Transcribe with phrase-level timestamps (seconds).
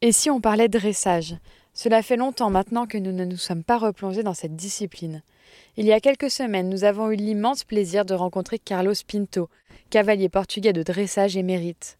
[0.00, 1.34] Et si on parlait dressage?
[1.74, 5.22] Cela fait longtemps maintenant que nous ne nous sommes pas replongés dans cette discipline.
[5.76, 9.48] Il y a quelques semaines, nous avons eu l'immense plaisir de rencontrer Carlos Pinto,
[9.90, 11.98] cavalier portugais de dressage émérite.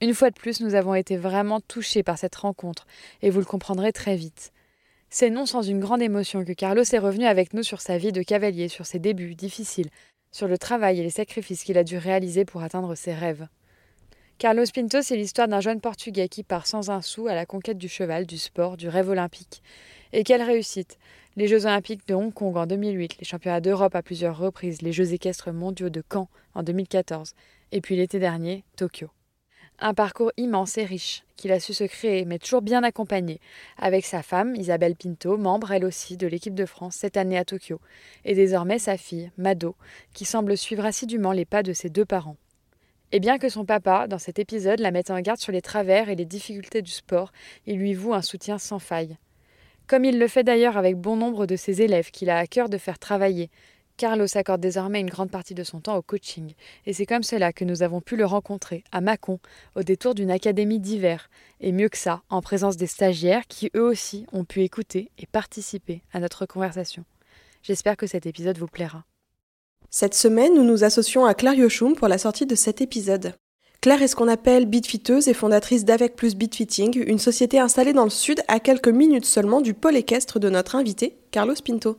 [0.00, 2.86] Une fois de plus, nous avons été vraiment touchés par cette rencontre,
[3.20, 4.50] et vous le comprendrez très vite.
[5.10, 8.12] C'est non sans une grande émotion que Carlos est revenu avec nous sur sa vie
[8.12, 9.90] de cavalier, sur ses débuts difficiles,
[10.32, 13.46] sur le travail et les sacrifices qu'il a dû réaliser pour atteindre ses rêves.
[14.38, 17.78] Carlos Pinto, c'est l'histoire d'un jeune Portugais qui part sans un sou à la conquête
[17.78, 19.62] du cheval, du sport, du rêve olympique.
[20.12, 20.98] Et quelle réussite
[21.36, 24.92] Les Jeux olympiques de Hong Kong en 2008, les championnats d'Europe à plusieurs reprises, les
[24.92, 27.32] Jeux équestres mondiaux de Caen en 2014,
[27.72, 29.08] et puis l'été dernier, Tokyo.
[29.78, 33.40] Un parcours immense et riche, qu'il a su se créer, mais toujours bien accompagné,
[33.78, 37.46] avec sa femme, Isabelle Pinto, membre elle aussi de l'équipe de France cette année à
[37.46, 37.80] Tokyo,
[38.26, 39.76] et désormais sa fille, Mado,
[40.12, 42.36] qui semble suivre assidûment les pas de ses deux parents.
[43.12, 46.08] Et bien que son papa, dans cet épisode, la mette en garde sur les travers
[46.08, 47.32] et les difficultés du sport,
[47.66, 49.16] il lui voue un soutien sans faille.
[49.86, 52.68] Comme il le fait d'ailleurs avec bon nombre de ses élèves qu'il a à cœur
[52.68, 53.50] de faire travailler,
[53.96, 56.52] Carlos accorde désormais une grande partie de son temps au coaching,
[56.84, 59.38] et c'est comme cela que nous avons pu le rencontrer à Mâcon,
[59.74, 61.30] au détour d'une académie d'hiver,
[61.60, 65.26] et mieux que ça, en présence des stagiaires qui eux aussi ont pu écouter et
[65.26, 67.04] participer à notre conversation.
[67.62, 69.04] J'espère que cet épisode vous plaira.
[69.90, 73.34] Cette semaine, nous nous associons à Claire Yoshum pour la sortie de cet épisode.
[73.80, 78.04] Claire est ce qu'on appelle bitfiteuse et fondatrice d'Avec Plus Bitfitting, une société installée dans
[78.04, 81.96] le sud à quelques minutes seulement du pôle équestre de notre invité, Carlos Pinto.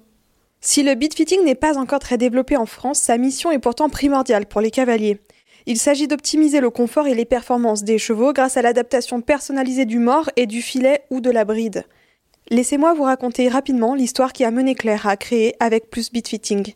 [0.59, 4.47] Si le bitfitting n'est pas encore très développé en France, sa mission est pourtant primordiale
[4.47, 5.19] pour les cavaliers.
[5.65, 9.99] Il s'agit d'optimiser le confort et les performances des chevaux grâce à l'adaptation personnalisée du
[9.99, 11.85] mort et du filet ou de la bride.
[12.49, 16.73] Laissez-moi vous raconter rapidement l'histoire qui a mené Claire à créer avec plus bitfitting.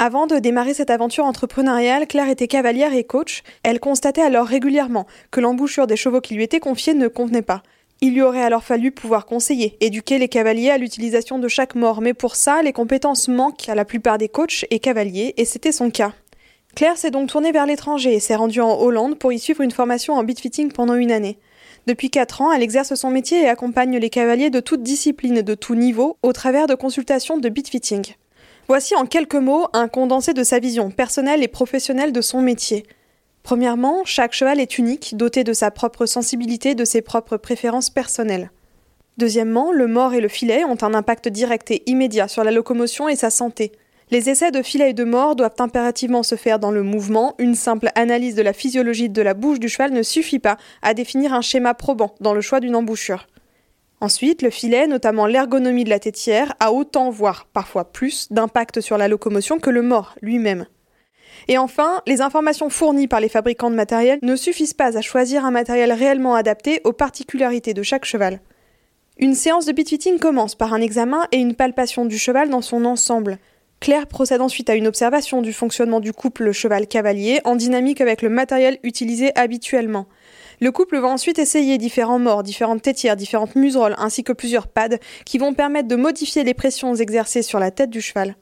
[0.00, 3.42] Avant de démarrer cette aventure entrepreneuriale, Claire était cavalière et coach.
[3.64, 7.64] Elle constatait alors régulièrement que l'embouchure des chevaux qui lui étaient confiés ne convenait pas.
[8.00, 12.00] Il lui aurait alors fallu pouvoir conseiller, éduquer les cavaliers à l'utilisation de chaque mort,
[12.00, 15.72] mais pour ça, les compétences manquent à la plupart des coachs et cavaliers, et c'était
[15.72, 16.12] son cas.
[16.76, 19.72] Claire s'est donc tournée vers l'étranger et s'est rendue en Hollande pour y suivre une
[19.72, 21.38] formation en bitfitting pendant une année.
[21.88, 25.54] Depuis quatre ans, elle exerce son métier et accompagne les cavaliers de toute discipline, de
[25.56, 28.14] tout niveau, au travers de consultations de bitfitting.
[28.68, 32.84] Voici en quelques mots un condensé de sa vision personnelle et professionnelle de son métier.
[33.42, 38.50] Premièrement, chaque cheval est unique, doté de sa propre sensibilité, de ses propres préférences personnelles.
[39.16, 43.08] Deuxièmement, le mort et le filet ont un impact direct et immédiat sur la locomotion
[43.08, 43.72] et sa santé.
[44.10, 47.36] Les essais de filet et de mort doivent impérativement se faire dans le mouvement.
[47.38, 50.92] Une simple analyse de la physiologie de la bouche du cheval ne suffit pas à
[50.92, 53.26] définir un schéma probant dans le choix d'une embouchure.
[54.00, 58.96] Ensuite, le filet, notamment l'ergonomie de la tétière, a autant, voire parfois plus, d'impact sur
[58.96, 60.66] la locomotion que le mort lui-même.
[61.48, 65.44] Et enfin, les informations fournies par les fabricants de matériel ne suffisent pas à choisir
[65.44, 68.40] un matériel réellement adapté aux particularités de chaque cheval.
[69.18, 72.84] Une séance de bitfitting commence par un examen et une palpation du cheval dans son
[72.84, 73.38] ensemble.
[73.80, 78.28] Claire procède ensuite à une observation du fonctionnement du couple cheval-cavalier en dynamique avec le
[78.28, 80.06] matériel utilisé habituellement.
[80.60, 84.98] Le couple va ensuite essayer différents morts, différentes tétières, différentes museroles ainsi que plusieurs pads
[85.24, 88.34] qui vont permettre de modifier les pressions exercées sur la tête du cheval.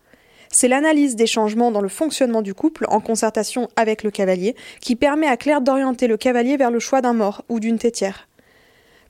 [0.50, 4.96] C'est l'analyse des changements dans le fonctionnement du couple en concertation avec le cavalier qui
[4.96, 8.28] permet à Claire d'orienter le cavalier vers le choix d'un mort ou d'une tétière.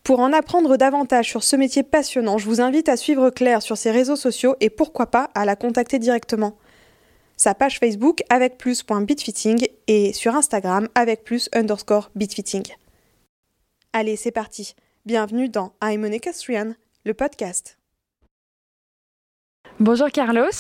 [0.02, 3.76] Pour en apprendre davantage sur ce métier passionnant, je vous invite à suivre Claire sur
[3.76, 6.56] ses réseaux sociaux et pourquoi pas à la contacter directement.
[7.36, 12.64] Sa page Facebook avec plus.bitfitting et sur Instagram avec plus underscore bitfitting.
[13.98, 14.74] Allez, c'est parti.
[15.06, 16.74] Bienvenue dans I'm Equestrian,
[17.06, 17.78] le podcast.
[19.80, 20.50] Bonjour Carlos.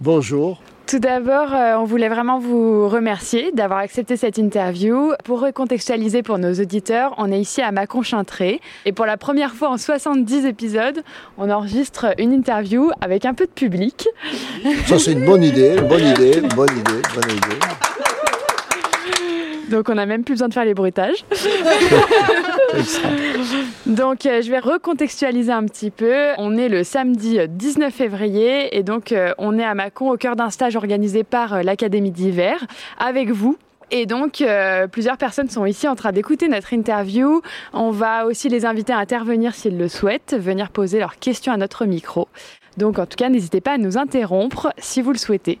[0.00, 0.62] Bonjour.
[0.86, 5.14] Tout d'abord, euh, on voulait vraiment vous remercier d'avoir accepté cette interview.
[5.24, 9.70] Pour recontextualiser pour nos auditeurs, on est ici à Mâcon-Chintré et pour la première fois
[9.70, 11.02] en 70 épisodes,
[11.38, 14.06] on enregistre une interview avec un peu de public.
[14.86, 18.03] Ça c'est une bonne idée, bonne idée, bonne idée, bonne idée.
[19.70, 21.24] Donc on n'a même plus besoin de faire les bruitages.
[23.86, 26.32] donc euh, je vais recontextualiser un petit peu.
[26.38, 30.36] On est le samedi 19 février et donc euh, on est à Mâcon au cœur
[30.36, 32.64] d'un stage organisé par euh, l'Académie d'hiver
[32.98, 33.56] avec vous
[33.90, 37.42] Et donc, euh, plusieurs personnes sont ici en train d'écouter notre interview.
[37.72, 41.56] On va aussi les inviter à intervenir s'ils le souhaitent, venir poser leurs questions à
[41.56, 42.28] notre micro.
[42.76, 45.58] Donc, en tout cas, n'hésitez pas à nous interrompre si vous le souhaitez.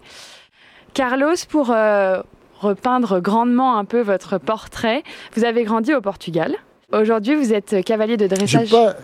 [0.94, 2.22] Carlos, pour euh,
[2.64, 5.02] repeindre grandement un peu votre portrait,
[5.36, 6.54] vous avez grandi au Portugal.
[6.92, 8.70] Aujourd'hui, vous êtes cavalier de J'ai dressage.
[8.70, 8.94] pas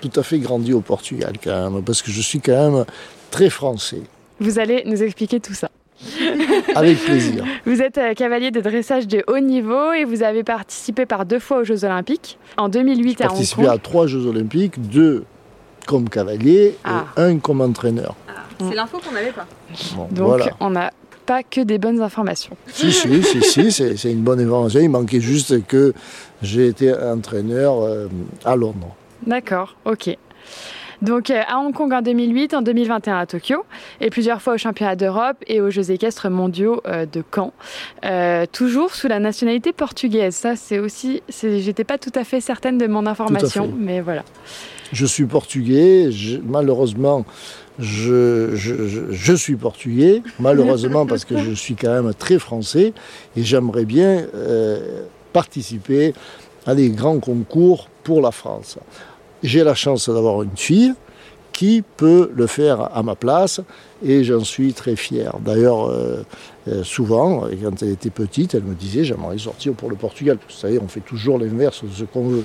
[0.00, 2.84] tout à fait grandi au Portugal quand même, parce que je suis quand même
[3.30, 4.02] très français.
[4.40, 5.70] Vous allez nous expliquer tout ça.
[6.74, 7.44] Avec plaisir.
[7.64, 11.38] Vous êtes euh, cavalier de dressage de haut niveau et vous avez participé par deux
[11.38, 13.70] fois aux Jeux Olympiques, en 2008 J'ai à Hong participé Kong.
[13.74, 15.24] à trois Jeux Olympiques, deux
[15.86, 17.04] comme cavalier Ah.
[17.16, 18.14] et un comme entraîneur.
[18.58, 19.46] C'est l'info qu'on n'avait pas.
[19.96, 20.46] Bon, Donc voilà.
[20.60, 20.90] on n'a
[21.26, 22.56] pas que des bonnes informations.
[22.68, 24.80] Si, si, si, si, c'est une bonne information.
[24.80, 25.92] Il manquait juste que
[26.42, 28.08] j'ai été entraîneur euh,
[28.44, 28.94] à Londres.
[29.26, 30.16] D'accord, ok.
[31.02, 33.64] Donc euh, à Hong Kong en 2008, en 2021 à Tokyo,
[34.00, 37.52] et plusieurs fois aux championnats d'Europe et aux Jeux équestres mondiaux euh, de Caen.
[38.04, 40.34] Euh, toujours sous la nationalité portugaise.
[40.34, 41.22] Ça, c'est aussi.
[41.42, 44.22] J'étais pas tout à fait certaine de mon information, mais voilà.
[44.92, 47.24] Je suis portugais, je- malheureusement,
[47.78, 52.92] je, je- je- suis portugais, malheureusement parce que je suis quand même très français
[53.36, 56.14] et j'aimerais bien euh, participer
[56.66, 58.78] à des grands concours pour la France.
[59.42, 60.94] J'ai la chance d'avoir une fille
[61.54, 63.60] qui peut le faire à ma place
[64.04, 65.36] et j'en suis très fier.
[65.40, 66.24] D'ailleurs, euh,
[66.68, 70.36] euh, souvent, quand elle était petite, elle me disait j'aimerais sortir pour le Portugal.
[70.46, 72.44] Vous savez, on fait toujours l'inverse de ce qu'on veut.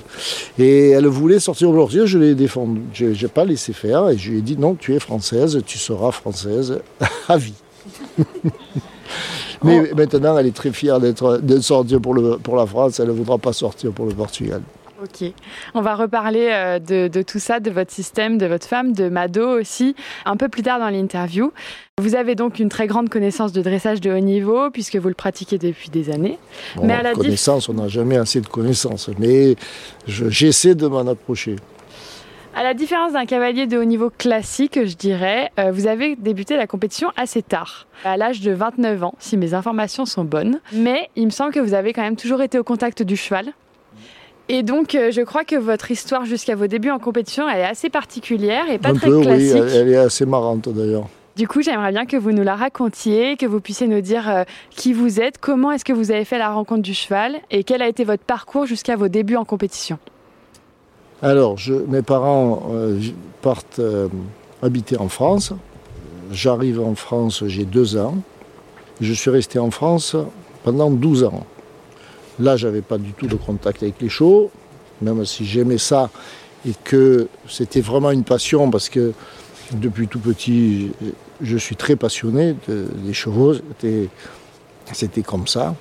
[0.58, 2.82] Et elle voulait sortir le Portugal, je l'ai défendu.
[2.94, 5.76] Je n'ai pas laissé faire et je lui ai dit non, tu es française, tu
[5.76, 6.78] seras française
[7.28, 7.54] à vie.
[9.64, 13.08] Mais maintenant, elle est très fière d'être, de sortir pour, le, pour la France, elle
[13.08, 14.62] ne voudra pas sortir pour le Portugal.
[15.02, 15.32] Ok.
[15.74, 19.08] On va reparler euh, de, de tout ça, de votre système, de votre femme, de
[19.08, 19.94] Mado aussi,
[20.26, 21.52] un peu plus tard dans l'interview.
[21.98, 25.14] Vous avez donc une très grande connaissance de dressage de haut niveau, puisque vous le
[25.14, 26.38] pratiquez depuis des années.
[26.76, 29.56] Bon, Mais à la connaissance, on n'a jamais assez de connaissances, mais
[30.06, 31.56] je- j'essaie de m'en approcher.
[32.54, 36.56] À la différence d'un cavalier de haut niveau classique, je dirais, euh, vous avez débuté
[36.56, 40.60] la compétition assez tard, à l'âge de 29 ans, si mes informations sont bonnes.
[40.72, 43.52] Mais il me semble que vous avez quand même toujours été au contact du cheval.
[44.52, 47.64] Et donc, euh, je crois que votre histoire jusqu'à vos débuts en compétition, elle est
[47.64, 49.56] assez particulière et pas Un très peu, oui, classique.
[49.56, 51.06] elle, elle est assez marrante d'ailleurs.
[51.36, 54.42] Du coup, j'aimerais bien que vous nous la racontiez, que vous puissiez nous dire euh,
[54.70, 57.80] qui vous êtes, comment est-ce que vous avez fait la rencontre du cheval et quel
[57.80, 60.00] a été votre parcours jusqu'à vos débuts en compétition?
[61.22, 62.98] Alors, je, mes parents euh,
[63.42, 64.08] partent euh,
[64.64, 65.52] habiter en France.
[66.32, 68.16] J'arrive en France, j'ai deux ans.
[69.00, 70.16] Je suis resté en France
[70.64, 71.46] pendant 12 ans.
[72.40, 74.50] Là, j'avais pas du tout de contact avec les chevaux,
[75.02, 76.10] même si j'aimais ça
[76.66, 79.12] et que c'était vraiment une passion parce que
[79.72, 80.90] depuis tout petit,
[81.40, 83.54] je suis très passionné de- des chevaux.
[84.92, 85.74] C'était, comme ça.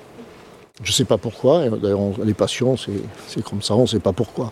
[0.83, 1.67] Je ne sais pas pourquoi.
[1.69, 2.91] D'ailleurs, les passions, c'est,
[3.27, 4.51] c'est comme ça, on ne sait pas pourquoi.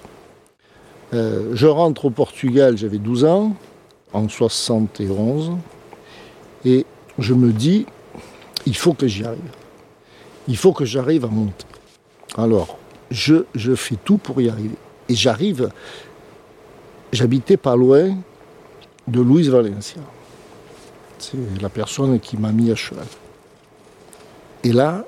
[1.14, 3.56] Euh, je rentre au Portugal, j'avais 12 ans,
[4.14, 5.52] en 71,
[6.66, 6.86] et
[7.20, 7.86] je me dis,
[8.66, 9.40] il faut que j'y arrive.
[10.50, 11.66] Il faut que j'arrive à monter.
[12.36, 12.78] Alors,
[13.10, 14.76] je, je fais tout pour y arriver.
[15.10, 15.70] Et j'arrive,
[17.14, 18.18] j'habitais pas loin
[19.08, 20.02] de Luis Valencia.
[21.20, 23.06] C'est la personne qui m'a mis à cheval.
[24.64, 25.06] Et là,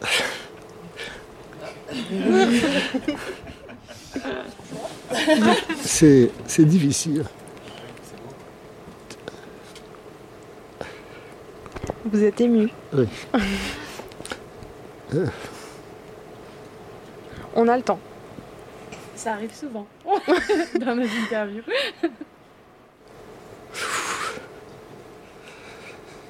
[5.82, 7.24] c'est c'est difficile.
[12.04, 12.68] Vous êtes ému.
[12.92, 13.08] Oui.
[17.54, 17.98] On a le temps.
[19.14, 19.86] Ça arrive souvent
[20.80, 21.62] dans nos interviews.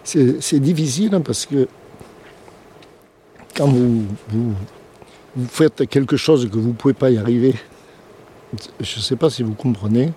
[0.04, 1.66] C'est c'est difficile hein, parce que
[3.56, 4.54] quand vous, vous,
[5.34, 7.54] vous faites quelque chose que vous ne pouvez pas y arriver,
[8.80, 10.12] je ne sais pas si vous comprenez,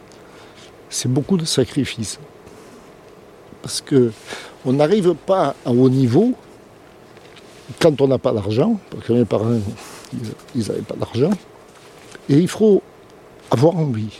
[0.89, 2.19] c'est beaucoup de sacrifices.
[3.61, 4.11] Parce que
[4.65, 6.35] on n'arrive pas à haut niveau
[7.79, 9.59] quand on n'a pas d'argent, parce que mes parents,
[10.55, 11.31] ils n'avaient pas d'argent,
[12.29, 12.81] et il faut
[13.51, 14.19] avoir envie.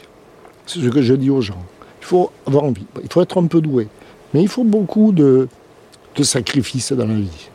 [0.66, 1.64] C'est ce que je dis aux gens.
[2.02, 2.86] Il faut avoir envie.
[3.04, 3.88] Il faut être un peu doué.
[4.34, 5.48] Mais il faut beaucoup de,
[6.22, 7.50] sacrifices dans la vie.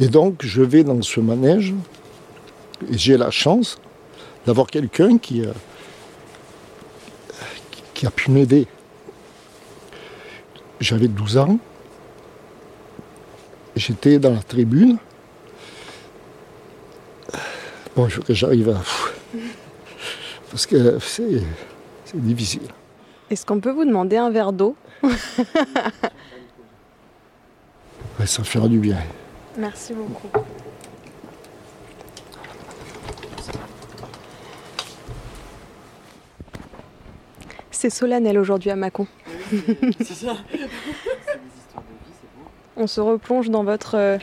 [0.00, 1.72] Et donc, je vais dans ce manège,
[2.90, 3.78] et j'ai la chance
[4.46, 5.42] d'avoir quelqu'un qui,
[7.70, 8.66] qui- qui a pu m'aider.
[10.80, 11.58] J'avais 12 ans,
[13.76, 14.98] j'étais dans la tribune.
[17.96, 18.80] Bon, il faut que j'arrive à.
[20.50, 21.42] Parce que c'est
[22.04, 22.68] c'est difficile.
[23.30, 24.76] Est-ce qu'on peut vous demander un verre d'eau?
[28.26, 28.96] Ça fera du bien.
[29.58, 30.28] Merci beaucoup.
[37.70, 39.06] C'est solennel aujourd'hui à Mâcon.
[39.98, 40.36] C'est ça.
[42.76, 44.18] On se replonge dans votre euh,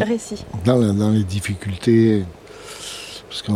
[0.00, 0.44] récit.
[0.64, 2.24] Dans, les difficultés,
[3.28, 3.52] parce que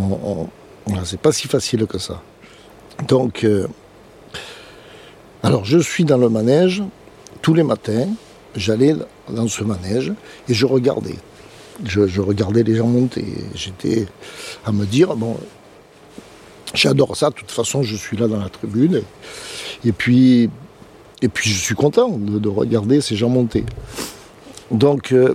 [1.04, 2.20] c'est pas si facile que ça.
[3.06, 3.68] Donc, euh,
[5.42, 6.82] alors je suis dans le manège
[7.40, 8.08] tous les matins.
[8.54, 8.94] J'allais
[9.28, 10.12] dans ce manège
[10.48, 11.16] et je regardais.
[11.84, 13.24] Je, regardais les gens monter.
[13.54, 14.06] J'étais
[14.64, 15.36] à me dire, bon,
[16.74, 19.02] j'adore ça, de toute façon je suis là dans la tribune.
[19.84, 20.50] Et puis,
[21.22, 23.64] et puis je suis content de, regarder ces gens monter.
[24.72, 25.34] Donc, euh,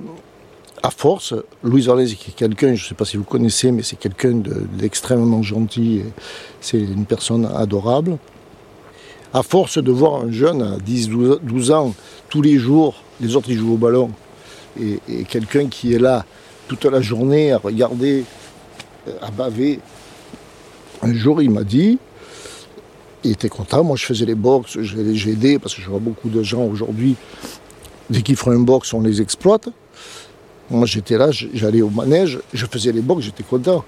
[0.82, 3.84] à force, Louise Arlez, qui est quelqu'un, je ne sais pas si vous connaissez, mais
[3.84, 4.42] c'est quelqu'un
[4.74, 6.02] d'extrêmement gentil,
[6.60, 8.18] c'est une personne adorable.
[9.34, 11.10] À force de voir un jeune à 10,
[11.44, 11.94] 12 ans,
[12.30, 14.10] tous les jours, les autres ils jouent au ballon,
[14.80, 16.26] et, quelqu'un qui est là
[16.68, 18.24] toute la journée à regarder,
[19.08, 19.80] euh, à baver,
[21.04, 22.00] un jour il m'a dit,
[23.24, 26.30] il était content, moi je faisais les box, j'ai aidé, parce que je vois beaucoup
[26.30, 27.16] de gens aujourd'hui,
[28.10, 29.70] dès qu'ils font un box, on les exploite.
[30.70, 33.86] Moi j'étais là, j'allais au manège, je faisais les box, j'étais content.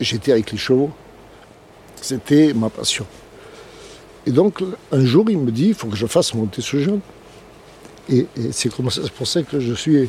[0.00, 0.90] J'étais avec les chevaux.
[2.00, 3.06] C'était ma passion.
[4.26, 4.62] Et donc
[4.92, 7.00] un jour il me dit, il faut que je fasse monter ce jeune.
[8.08, 10.08] Et, c'est pour ça que je suis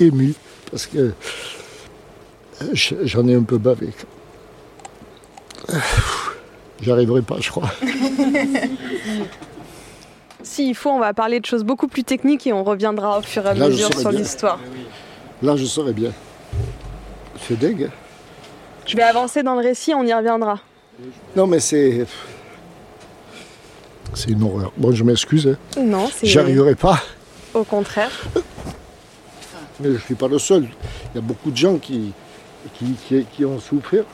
[0.00, 0.34] ému,
[0.70, 1.12] parce que
[2.72, 3.90] j'en ai un peu bavé.
[6.80, 7.70] J'arriverai pas, je crois.
[10.54, 13.44] S'il faut, on va parler de choses beaucoup plus techniques et on reviendra au fur
[13.44, 14.60] et à mesure sur l'histoire.
[15.42, 16.12] Là, je saurais bien.
[17.40, 17.90] C'est dingue.
[18.86, 20.60] Je vais avancer dans le récit, on y reviendra.
[21.34, 22.06] Non, mais c'est.
[24.14, 24.70] C'est une horreur.
[24.76, 25.48] Bon, je m'excuse.
[25.76, 25.80] Hein.
[25.82, 26.28] Non, c'est.
[26.28, 27.02] J'y arriverai pas.
[27.52, 28.12] Au contraire.
[29.80, 30.68] Mais je ne suis pas le seul.
[31.12, 32.12] Il y a beaucoup de gens qui,
[32.74, 34.04] qui, qui ont souffert.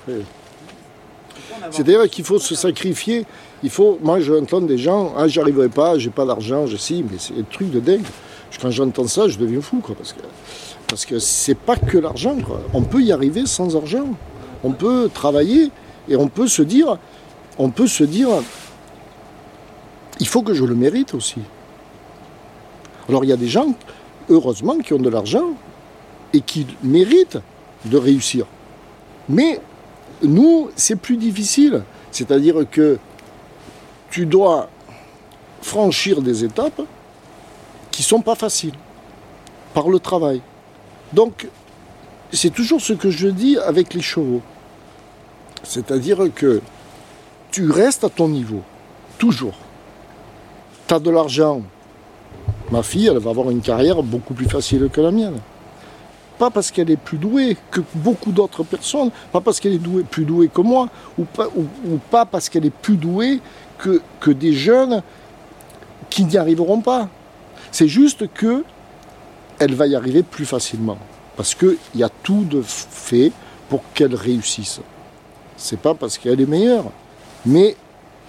[1.70, 3.26] C'est-à-dire qu'il faut se sacrifier.
[3.62, 7.18] Il faut, moi j'entends des gens, ah j'arriverai pas, j'ai pas d'argent, je sais, mais
[7.18, 8.06] c'est un truc de dingue.
[8.60, 10.20] Quand j'entends ça, je deviens fou, quoi, parce que
[10.90, 12.36] parce que c'est pas que l'argent,
[12.74, 14.08] On peut y arriver sans argent.
[14.64, 15.70] On peut travailler
[16.08, 16.98] et on peut se dire,
[17.58, 18.28] on peut se dire,
[20.18, 21.40] il faut que je le mérite aussi.
[23.08, 23.72] Alors il y a des gens,
[24.28, 25.50] heureusement, qui ont de l'argent
[26.32, 27.38] et qui méritent
[27.84, 28.46] de réussir.
[29.28, 29.60] Mais
[30.22, 31.84] nous, c'est plus difficile.
[32.10, 32.98] C'est-à-dire que
[34.10, 34.68] tu dois
[35.62, 36.82] franchir des étapes
[37.90, 38.74] qui ne sont pas faciles
[39.74, 40.40] par le travail.
[41.12, 41.48] Donc,
[42.32, 44.42] c'est toujours ce que je dis avec les chevaux.
[45.62, 46.60] C'est-à-dire que
[47.50, 48.62] tu restes à ton niveau,
[49.18, 49.56] toujours.
[50.86, 51.62] Tu as de l'argent.
[52.70, 55.40] Ma fille, elle va avoir une carrière beaucoup plus facile que la mienne
[56.40, 60.24] pas parce qu'elle est plus douée que beaucoup d'autres personnes, pas parce qu'elle est plus
[60.24, 60.88] douée que moi,
[61.18, 63.40] ou pas, ou, pas parce qu'elle est plus douée
[63.80, 65.02] que, des jeunes
[66.08, 67.08] qui n'y arriveront pas.
[67.72, 68.64] C'est juste que
[69.58, 70.98] elle va y arriver plus facilement.
[71.36, 73.32] Parce qu'il y a tout de fait
[73.68, 74.80] pour qu'elle réussisse.
[75.56, 76.90] C'est pas parce qu'elle est meilleure,
[77.46, 77.76] mais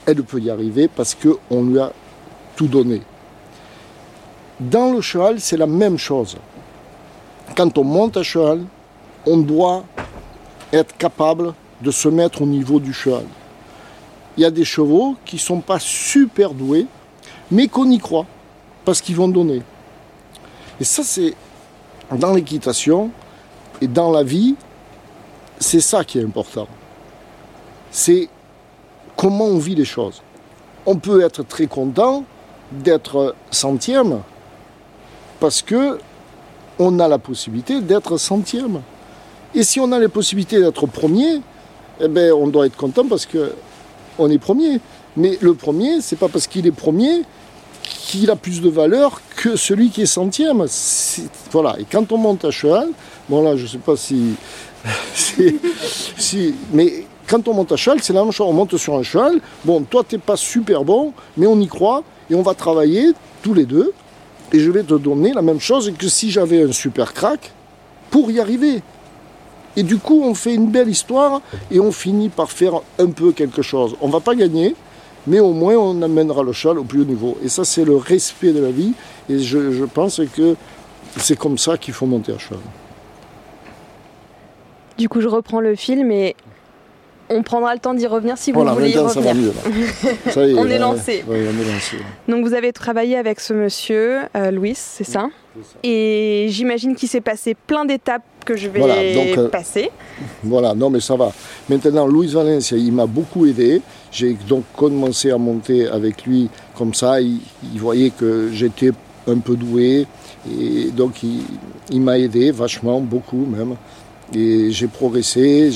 [0.05, 1.91] elle peut y arriver parce qu'on lui a
[2.55, 3.01] tout donné.
[4.59, 6.37] Dans le cheval, c'est la même chose
[7.55, 8.63] quand on monte à cheval,
[9.25, 9.83] on doit
[10.73, 13.25] être capable de se mettre au niveau du cheval.
[14.37, 16.87] Il y a des chevaux qui ne sont pas super doués,
[17.51, 18.25] mais qu'on y croit,
[18.85, 19.61] parce qu'ils vont donner.
[20.79, 21.35] Et ça, c'est
[22.11, 23.11] dans l'équitation
[23.81, 24.55] et dans la vie,
[25.59, 26.67] c'est ça qui est important.
[27.91, 28.29] C'est
[29.15, 30.21] comment on vit les choses.
[30.85, 32.23] On peut être très content
[32.71, 34.21] d'être centième
[35.39, 35.99] parce que
[36.79, 38.81] on a la possibilité d'être centième.
[39.53, 41.41] Et si on a la possibilité d'être premier,
[41.99, 43.25] eh ben, on doit être content parce
[44.21, 44.79] qu'on est premier.
[45.17, 47.23] Mais le premier, c'est pas parce qu'il est premier
[47.83, 50.65] qu'il a plus de valeur que celui qui est centième.
[51.51, 51.75] voilà.
[51.79, 52.89] Et quand on monte à cheval,
[53.27, 54.35] bon là, je sais pas si,
[56.17, 58.47] si, mais quand on monte à cheval, c'est la même chose.
[58.47, 59.41] On monte sur un cheval.
[59.65, 63.53] Bon, toi, t'es pas super bon, mais on y croit et on va travailler tous
[63.53, 63.91] les deux
[64.53, 67.51] et je vais te donner la même chose que si j'avais un super crack
[68.11, 68.83] pour y arriver.
[69.77, 73.31] Et du coup, on fait une belle histoire et on finit par faire un peu
[73.31, 73.95] quelque chose.
[74.01, 74.75] On ne va pas gagner,
[75.27, 77.37] mais au moins on amènera le cheval au plus haut niveau.
[77.43, 78.93] Et ça, c'est le respect de la vie.
[79.29, 80.55] Et je, pense que
[81.17, 82.59] c'est comme ça qu'il faut monter un cheval.
[84.97, 86.35] Du coup, je reprends le film et
[87.29, 89.53] On prendra le temps d'y revenir si vous voulez y revenir.
[90.57, 91.23] on, est lancé.
[92.27, 95.29] Donc vous avez travaillé avec ce monsieur, euh, Louis, c'est ça,
[95.81, 99.91] Et j'imagine qu'il s'est passé plein d'étapes que je vais euh, passer.
[100.43, 101.31] Voilà, non mais ça va.
[101.69, 103.81] Maintenant, Louis Valencia, il m'a beaucoup aidé.
[104.11, 107.21] J'ai donc commencé à monter avec lui comme ça.
[107.21, 107.39] Il,
[107.75, 108.91] voyait que j'étais
[109.27, 110.05] un peu doué.
[110.49, 113.75] Et donc il, m'a aidé vachement, beaucoup même.
[114.33, 115.69] Et j'ai progressé.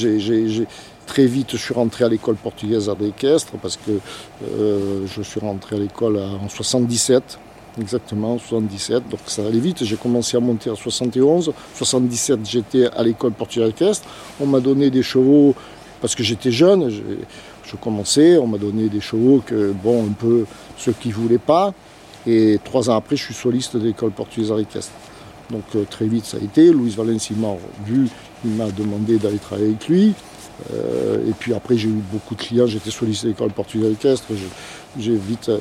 [1.06, 3.92] Très vite, je suis rentré à l'école portugaise à d'équestre parce que
[4.60, 7.38] euh, je suis rentré à l'école en 77,
[7.80, 9.10] exactement, 77.
[9.10, 9.84] Donc ça allait vite.
[9.84, 11.54] J'ai commencé à monter en 71.
[11.76, 14.08] 77, j'étais à l'école portugaise d'équestre.
[14.40, 15.56] On m'a donné des chevaux
[16.02, 16.90] parce que j'étais jeune.
[16.90, 17.02] Je,
[17.82, 18.38] commençais.
[18.38, 20.46] On m'a donné des chevaux que, bon, un peu
[20.78, 21.74] ceux qui ne voulaient pas.
[22.26, 24.94] Et trois ans après, je suis soliste de l'école portugaise d'équestre.
[25.52, 26.72] Donc euh, très vite, ça a été.
[26.72, 27.56] Louis Valenci m'a
[27.86, 28.08] vu.
[28.46, 30.14] Il m'a demandé d'aller travailler avec lui.
[30.74, 32.68] Euh, et puis après, j'ai eu beaucoup de clients.
[32.68, 34.28] J'étais sollicité l'école portugaise équestre.
[34.98, 35.60] J'ai vite euh,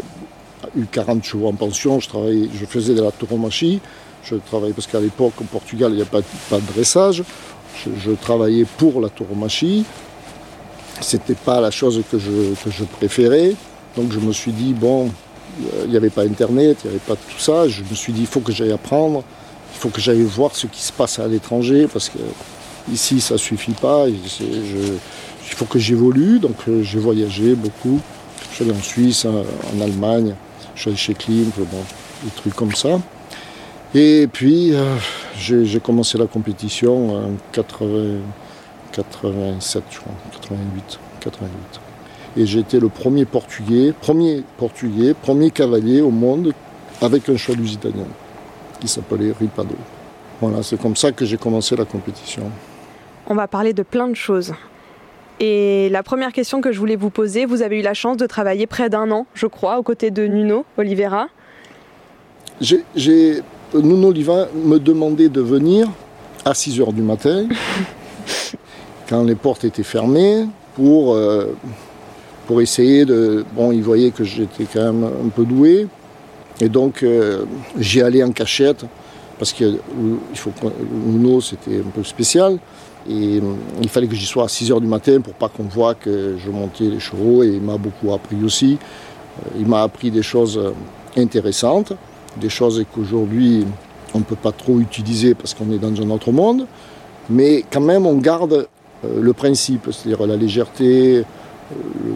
[0.76, 2.00] eu 40 chevaux en pension.
[2.00, 3.80] Je, travaillais, je faisais de la tauromachie.
[4.25, 7.23] Je travaillais parce qu'à l'époque, au Portugal, il n'y a pas, de dressage.
[7.85, 9.85] Je, travaillais pour la tauromachie.
[11.00, 13.54] C'était pas la chose que je, que je préférais.
[13.97, 15.11] Donc je me suis dit, bon,
[15.85, 17.68] il n'y avait pas Internet, il n'y avait pas tout ça.
[17.68, 19.23] Je me suis dit, il faut que j'aille apprendre.
[19.75, 22.18] Il faut que j'aille voir ce qui se passe à l'étranger parce que
[22.92, 24.06] Ici, ça suffit pas.
[24.09, 24.18] il
[25.56, 26.38] faut que j'évolue.
[26.38, 28.00] Donc, euh, j'ai voyagé beaucoup.
[28.50, 30.35] Je suis allé en Suisse, en Allemagne.
[30.75, 33.00] Chez Klimt, des trucs comme ça.
[33.95, 34.97] Et puis, euh,
[35.38, 38.19] j'ai commencé la compétition en 80,
[38.93, 41.50] 87, je crois, 88, 88.
[42.37, 46.52] Et été le premier portugais, premier portugais, premier cavalier au monde
[47.00, 48.07] avec un cheval italien
[48.81, 49.77] qui s'appelait Ripado.
[50.40, 52.51] Voilà, c'est comme ça que j'ai commencé la compétition
[53.27, 54.53] on va parler de plein de choses.
[55.40, 58.27] Et la première question que je voulais vous poser, vous avez eu la chance de
[58.27, 61.29] travailler près d'un an, je crois, aux côtés de Nuno Oliveira.
[62.61, 63.42] J'ai,
[63.75, 65.88] Nuno Oliveira me demandait de venir
[66.44, 67.49] à 6 h du matin,
[69.09, 71.57] quand les portes étaient fermées, pour, euh,
[72.47, 73.44] pour essayer de...
[73.55, 75.88] Bon, il voyait que j'étais quand même un peu doué,
[76.61, 77.44] et donc euh,
[77.79, 78.85] j'y allais en cachette,
[79.38, 80.53] parce que il faut,
[81.07, 82.59] Nuno, c'était un peu spécial.
[83.09, 83.40] Et euh,
[83.83, 86.37] il fallait que j'y sois à 6 h du matin pour pas qu'on voit que
[86.38, 87.42] je montais les chevaux.
[87.42, 88.79] Et il m'a beaucoup appris aussi.
[89.44, 90.73] Euh, il m'a appris des choses euh,
[91.16, 91.92] intéressantes,
[92.40, 93.66] des choses qu'aujourd'hui
[94.14, 96.66] on ne peut pas trop utiliser parce qu'on est dans un autre monde.
[97.29, 98.68] Mais quand même, on garde
[99.03, 101.25] le principe, c'est-à-dire la légèreté,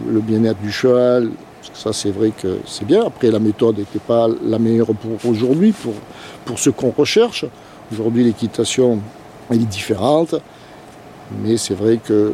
[0.09, 1.31] le bien-être du cheval.
[1.73, 3.05] Ça, c'est vrai que c'est bien.
[3.05, 5.93] Après, la méthode n'était pas la meilleure pour aujourd'hui, pour,
[6.45, 7.45] pour ce qu'on recherche.
[7.91, 9.01] Aujourd'hui, l'équitation,
[9.51, 10.35] est différente.
[11.43, 12.33] Mais c'est vrai que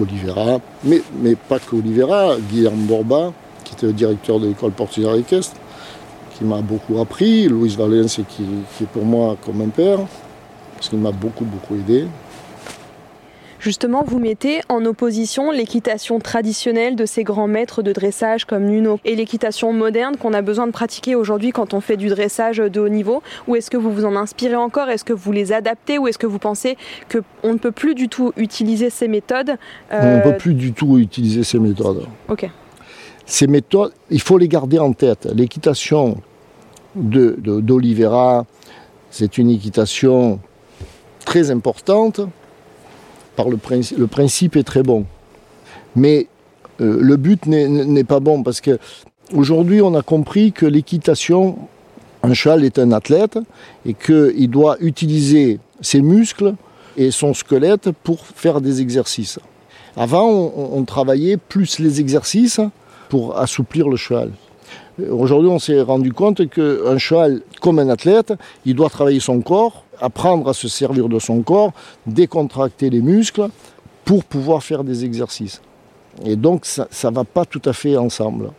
[0.00, 3.32] Olivera, mais, mais pas que Olivera, Guillermo Borba,
[3.64, 5.56] qui était le directeur de l'école portugaise équestre,
[6.36, 8.44] qui m'a beaucoup appris, Louis Valence qui,
[8.76, 10.00] qui est pour moi comme un père,
[10.74, 12.06] parce qu'il m'a beaucoup beaucoup aidé.
[13.64, 19.00] Justement, vous mettez en opposition l'équitation traditionnelle de ces grands maîtres de dressage comme Nuno
[19.06, 22.78] et l'équitation moderne qu'on a besoin de pratiquer aujourd'hui quand on fait du dressage de
[22.78, 24.90] haut niveau Ou est-ce que vous vous en inspirez encore?
[24.90, 25.96] Est-ce que vous les adaptez?
[25.96, 26.76] Ou est-ce que vous pensez
[27.10, 29.56] qu'on ne peut plus du tout utiliser ces méthodes
[29.90, 32.06] On ne peut euh, plus du tout utiliser ces méthodes.
[32.28, 32.46] Ok.
[33.24, 35.26] Ces méthodes, il faut les garder en tête.
[35.34, 36.18] L'équitation
[36.94, 38.46] d'Olivera, de,
[39.10, 40.38] c'est une équitation
[41.24, 42.20] très importante
[43.38, 45.04] le, principe, est très bon.
[45.96, 46.26] Mais
[46.80, 48.78] euh, le but n'est pas bon parce que
[49.32, 51.56] aujourd'hui on a compris que l'équitation,
[52.22, 53.38] un cheval est un athlète
[53.86, 56.54] et qu'il doit utiliser ses muscles
[56.96, 59.38] et son squelette pour faire des exercices.
[59.96, 62.60] Avant, on travaillait plus les exercices
[63.08, 64.32] pour assouplir le cheval.
[65.10, 68.32] Aujourd'hui, on s'est rendu compte qu'un cheval, comme un athlète,
[68.64, 71.72] il doit travailler son corps apprendre à se servir de son corps,
[72.06, 73.48] décontracter les muscles
[74.04, 75.60] pour pouvoir faire des exercices.
[76.24, 78.50] Et donc ça ne va pas tout à fait ensemble.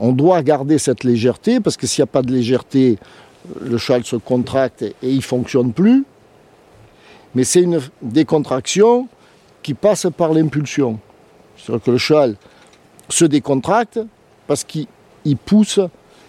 [0.00, 2.98] On doit garder cette légèreté parce que s'il n'y a pas de légèreté,
[3.60, 6.04] le cheval se contracte et il ne fonctionne plus.
[7.34, 9.08] Mais c'est une décontraction
[9.62, 10.98] qui passe par l'impulsion.
[11.56, 12.36] C'est-à-dire que le cheval
[13.08, 14.00] se décontracte
[14.46, 14.86] parce qu'il
[15.36, 15.80] pousse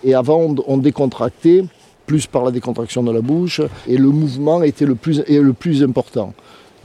[0.04, 1.66] et avant on décontractait
[2.10, 5.54] plus par la décontraction de la bouche, et le mouvement était le plus, est le
[5.54, 6.34] plus important.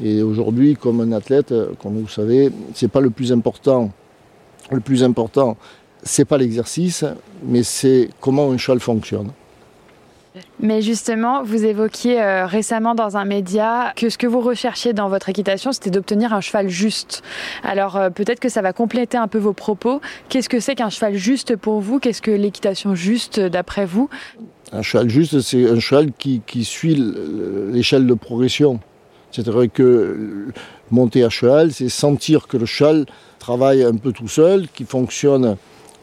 [0.03, 3.91] Et aujourd'hui, comme un athlète, comme vous savez, c'est pas le plus important.
[4.71, 5.57] Le plus important,
[6.03, 7.07] c'est pas l'exercice,
[7.43, 9.31] mais c'est comment un cheval fonctionne.
[10.59, 15.09] Mais justement, vous évoquiez euh, récemment dans un média que ce que vous recherchiez dans
[15.09, 17.23] votre équitation, c'était d'obtenir un cheval juste.
[17.63, 20.01] Alors euh, peut-être que ça va compléter un peu vos propos.
[20.29, 22.01] Qu'est-ce que c'est qu'un cheval juste pour vous?
[22.01, 24.09] Qu'est-ce que l'équitation juste d'après vous?
[24.73, 26.97] Un cheval juste, c'est un cheval qui, suit
[27.71, 28.81] l'échelle de progression.
[29.31, 30.49] C'est-à-dire que
[30.91, 33.07] monter à cheval, c'est sentir que le cheval
[33.39, 35.57] travaille un peu tout seul, qui fonctionne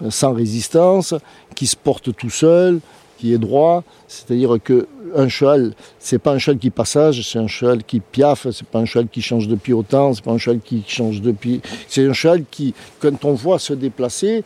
[0.10, 1.13] sans résistance,
[1.56, 2.80] qui se porte tout seul,
[3.21, 3.84] qui est droit.
[4.07, 8.65] C'est-à-dire qu'un cheval, c'est pas un cheval qui passage, c'est un cheval qui piaffe, c'est
[8.65, 11.31] pas un cheval qui change de pied autant, c'est pas un cheval qui change de
[11.31, 11.62] pied.
[11.88, 14.43] C'est un cheval qui, quand on voit se déplacer,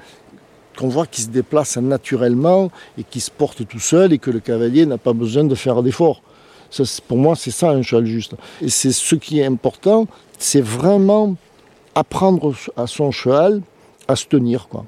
[0.77, 4.41] qu'on voit qu'il se déplace naturellement et qui se porte tout seul et que le
[4.41, 6.21] cavalier n'a pas besoin de faire d'efforts.
[7.07, 8.35] pour moi, c'est ça un cheval juste.
[8.61, 10.07] Et c'est ce qui est important,
[10.37, 11.35] c'est vraiment
[11.95, 13.61] apprendre à son cheval
[14.09, 14.67] à se tenir.
[14.67, 14.85] Quoi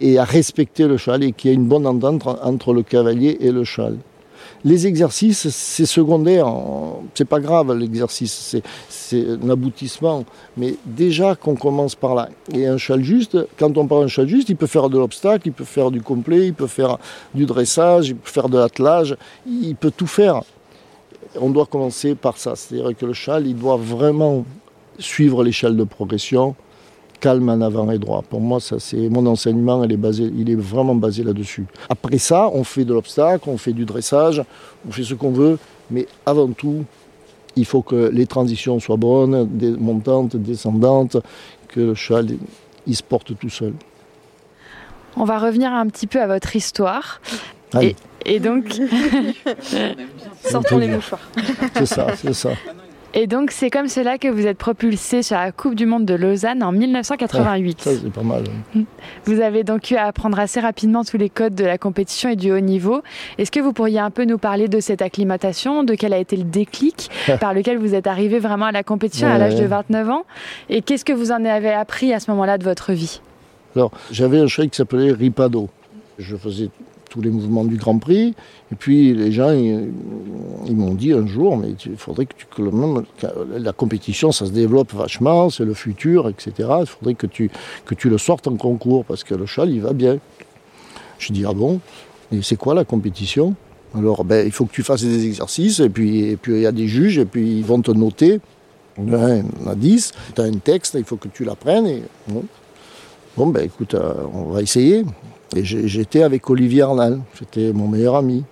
[0.00, 3.36] et à respecter le cheval et qu'il y ait une bonne entente entre le cavalier
[3.40, 3.98] et le cheval.
[4.62, 6.46] Les exercices, c'est secondaire,
[7.14, 8.56] c'est pas grave l'exercice,
[8.88, 10.24] c'est un aboutissement.
[10.58, 12.28] Mais déjà qu'on commence par là.
[12.52, 15.48] Et un cheval juste, quand on parle d'un cheval juste, il peut faire de l'obstacle,
[15.48, 16.98] il peut faire du complet, il peut faire
[17.34, 20.42] du dressage, il peut faire de l'attelage, il peut tout faire.
[21.40, 24.44] On doit commencer par ça, c'est-à-dire que le cheval, il doit vraiment
[24.98, 26.54] suivre l'échelle de progression,
[27.20, 28.22] calme en avant et droit.
[28.28, 31.66] Pour moi, ça c'est mon enseignement, il est, basé, il est vraiment basé là-dessus.
[31.88, 34.42] Après ça, on fait de l'obstacle, on fait du dressage,
[34.88, 35.58] on fait ce qu'on veut,
[35.90, 36.84] mais avant tout,
[37.56, 41.16] il faut que les transitions soient bonnes, des montantes, descendantes,
[41.68, 42.26] que le cheval
[42.86, 43.74] il se porte tout seul.
[45.16, 47.20] On va revenir un petit peu à votre histoire.
[47.80, 48.64] Et, et, donc.
[50.44, 51.20] Sortons les mouchoirs.
[51.74, 52.50] C'est ça, c'est ça.
[53.12, 56.14] Et donc, c'est comme cela que vous êtes propulsé sur la Coupe du Monde de
[56.14, 57.80] Lausanne en 1988.
[57.80, 58.44] ça, c'est pas mal.
[59.24, 62.36] Vous avez donc eu à apprendre assez rapidement tous les codes de la compétition et
[62.36, 63.02] du haut niveau.
[63.38, 66.36] Est-ce que vous pourriez un peu nous parler de cette acclimatation, de quel a été
[66.36, 70.08] le déclic par lequel vous êtes arrivé vraiment à la compétition à l'âge de 29
[70.10, 70.24] ans?
[70.68, 73.20] Et qu'est-ce que vous en avez appris à ce moment-là de votre vie?
[73.74, 75.68] Alors, j'avais un cheval qui s'appelait Ripado.
[76.18, 76.70] Je faisais
[77.10, 78.34] tous les mouvements du Grand Prix.
[78.72, 82.62] Et puis les gens, ils, m'ont dit un jour, mais il faudrait que tu que
[82.62, 83.04] même,
[83.58, 86.68] la compétition, ça se développe vachement, c'est le futur, etc.
[86.80, 87.50] Il faudrait que tu,
[87.84, 90.18] que tu le sortes en concours parce que le cheval, il va bien.
[91.18, 91.80] Je dis ah bon?
[92.32, 93.54] Et c'est quoi la compétition?
[93.94, 96.72] Alors ben, il faut que tu fasses des exercices et puis puis il y a
[96.72, 98.40] des juges et puis ils vont te noter.
[98.96, 99.12] On
[99.66, 101.86] a 10, tu as un texte, il faut que tu l'apprennes.
[101.86, 102.44] Et, bon.
[103.36, 105.04] bon, ben écoute, euh, on va essayer.
[105.56, 108.44] Et j'étais avec Olivier Arnal, c'était mon meilleur ami.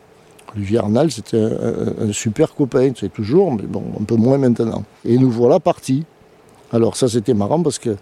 [0.57, 4.85] Olivier Arnal, c'était un, super copain, c'est toujours, mais bon, un peu moins maintenant.
[5.05, 6.05] Et nous voilà partis.
[6.73, 7.97] Alors ça, c'était marrant parce que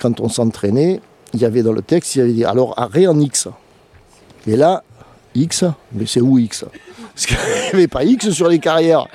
[0.00, 1.00] quand on s'entraînait,
[1.32, 3.48] il y avait dans le texte, il y avait dit alors arrêt en X.
[4.46, 4.82] Et là,
[5.34, 6.64] X, mais c'est où X?
[7.14, 7.36] Parce qu'il
[7.72, 9.06] n'y avait pas X sur les carrières.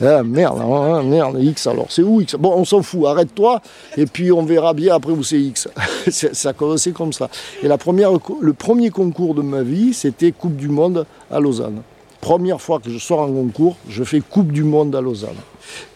[0.00, 2.34] Ah, merde, hein, merde, X, alors c'est où X?
[2.34, 3.60] Bon, on s'en fout, arrête-toi,
[3.96, 5.68] et puis on verra bien après où c'est X.
[6.08, 7.28] ça a comme ça.
[7.62, 11.82] Et le premier concours de ma vie, c'était Coupe du Monde à Lausanne.
[12.20, 15.36] Première fois que je sors en concours, je fais Coupe du Monde à Lausanne.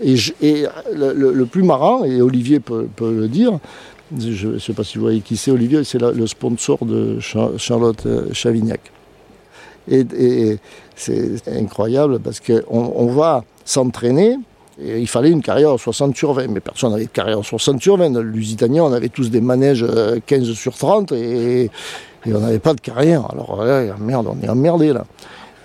[0.00, 0.16] Et,
[0.94, 3.58] le, plus marrant, et Olivier peut, le dire,
[4.16, 8.04] je ne sais pas si vous voyez qui c'est, Olivier, c'est le sponsor de Charlotte
[8.06, 8.92] euh, Chavignac.
[9.90, 10.58] Et,
[10.96, 14.36] c'est incroyable parce qu'on on va s'entraîner.
[14.80, 17.42] Et il fallait une carrière en 60 sur 20, mais personne n'avait de carrière en
[17.42, 18.10] 60 sur 20.
[18.10, 19.84] Dans Lusitania, on avait tous des manèges
[20.26, 21.70] 15 euh, sur 30 et,
[22.26, 23.26] on n'avait pas de carrière.
[23.32, 25.04] Alors là, merde, on est emmerdé là.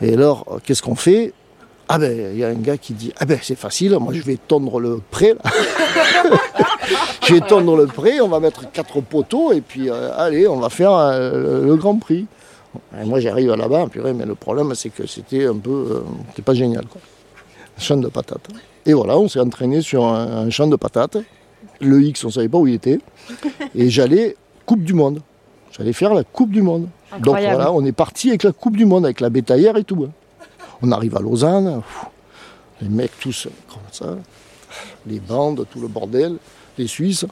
[0.01, 1.33] Et alors, qu'est-ce qu'on fait?
[1.89, 4.21] Ah ben, il y a un gars qui dit Ah ben, c'est facile, moi je
[4.21, 5.35] vais tondre le pré.
[7.23, 10.59] je vais tondre le pré, on va mettre quatre poteaux et puis euh, allez, on
[10.59, 12.25] va faire euh, le Grand Prix
[13.05, 15.69] moi j'arrive là-bas, mais le problème c'est que c'était un peu.
[15.69, 16.85] Euh, c'était pas génial.
[16.85, 17.01] Quoi.
[17.77, 18.47] Un champ de patates.
[18.85, 21.17] Et voilà, on s'est entraîné sur un, champ de patates.
[21.79, 22.99] Le X, on savait pas où il était.
[23.75, 25.21] Et j'allais Coupe du Monde.
[25.71, 26.87] J'allais faire la Coupe du Monde.
[27.19, 30.05] Donc voilà, on est parti avec la Coupe du Monde, avec la bétaillère et tout.
[30.07, 30.11] Hein.
[30.81, 31.81] On arrive à Lausanne,
[32.81, 34.17] les mecs tous comme ça,
[35.07, 36.37] les bandes, tout le bordel,
[36.77, 37.25] les Suisses.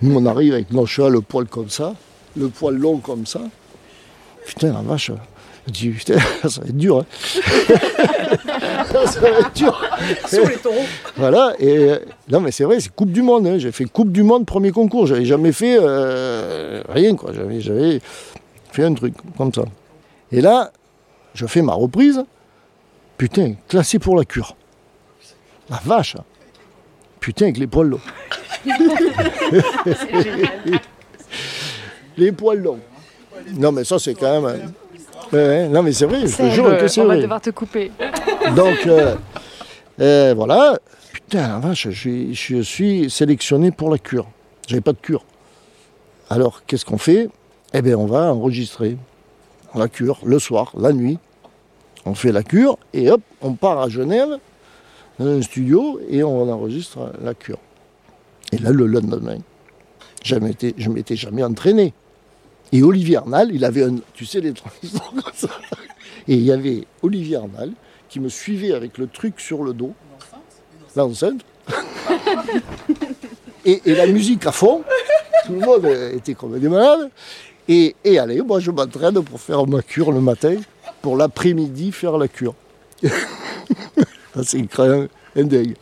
[0.00, 1.94] Nous on arrive avec nos chats, le poil comme ça,
[2.36, 3.40] le poil long comme ça.
[4.46, 5.10] Putain, la vache.
[5.66, 6.98] Je dis, putain, ça va être dur.
[6.98, 7.06] Hein.
[9.06, 9.80] ça va être dur.
[10.26, 10.84] Sur les taureaux.
[11.16, 11.92] Voilà, et
[12.28, 13.46] non, mais c'est vrai, c'est Coupe du Monde.
[13.46, 13.58] Hein.
[13.58, 15.06] J'ai fait Coupe du Monde, premier concours.
[15.06, 17.32] J'avais jamais fait euh, rien, quoi.
[17.32, 18.00] J'avais
[18.72, 19.62] fait un truc comme ça.
[20.32, 20.72] Et là,
[21.34, 22.24] je fais ma reprise.
[23.16, 24.56] Putain, classé pour la cure.
[25.70, 26.16] La vache.
[27.20, 28.00] Putain, avec les poils longs.
[32.16, 32.80] les poils longs.
[33.54, 34.72] Non, mais ça, c'est quand même.
[35.70, 37.16] non, mais c'est vrai, je te jure que c'est On vrai.
[37.16, 37.90] va devoir te couper.
[38.56, 39.14] Donc, euh,
[40.00, 40.78] euh, voilà.
[41.12, 44.26] Putain, la vache, je, je suis sélectionné pour la cure.
[44.66, 45.24] J'avais pas de cure.
[46.30, 47.28] Alors, qu'est-ce qu'on fait?
[47.74, 48.96] Eh bien, on va enregistrer
[49.74, 51.18] la cure le soir, la nuit.
[52.04, 54.38] On fait la cure et hop, on part à Genève,
[55.18, 57.58] dans un studio, et on enregistre la cure.
[58.50, 59.38] Et là, le lendemain,
[60.24, 61.94] je ne m'étais jamais entraîné.
[62.72, 65.48] Et Olivier Arnal, il avait un, tu sais, les transistors comme ça.
[66.26, 67.72] Et il y avait Olivier Arnal
[68.08, 69.92] qui me suivait avec le truc sur le dos,
[70.96, 71.40] l'enceinte,
[73.64, 74.82] et, et la musique à fond.
[75.46, 77.10] Tout le monde était comme des malades.
[77.68, 80.56] Et, et allez, moi je m'entraîne pour faire ma cure le matin,
[81.00, 82.54] pour l'après-midi faire la cure.
[83.02, 85.74] Ça, c'est un dingue.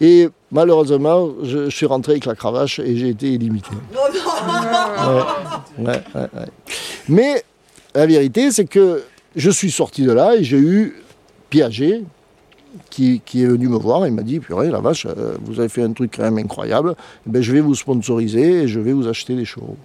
[0.00, 3.70] Et malheureusement, je, je suis rentré avec la cravache et j'ai été illimité.
[5.78, 6.46] Ouais, ouais, ouais, ouais.
[7.08, 7.44] Mais
[7.94, 9.02] la vérité, c'est que
[9.36, 11.02] je suis sorti de là et j'ai eu
[11.50, 12.02] Piaget
[12.88, 15.68] qui, qui est venu me voir et m'a dit Purée, la vache, euh, vous avez
[15.68, 16.94] fait un truc quand même incroyable.
[17.26, 19.76] Eh ben, je vais vous sponsoriser et je vais vous acheter des chevaux.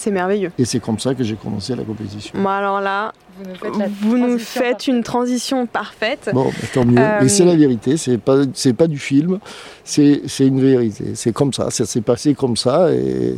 [0.00, 0.50] C'est merveilleux.
[0.58, 2.32] Et c'est comme ça que j'ai commencé la compétition.
[2.40, 6.30] Bon, alors là, Vous nous faites, la vous nous transition faites une transition parfaite.
[6.32, 6.98] Bon, bah, tant mieux.
[6.98, 9.38] Euh, Mais c'est la vérité, c'est pas, c'est pas du film,
[9.84, 11.12] c'est, c'est une vérité.
[11.14, 13.36] C'est comme ça, ça s'est passé comme ça et,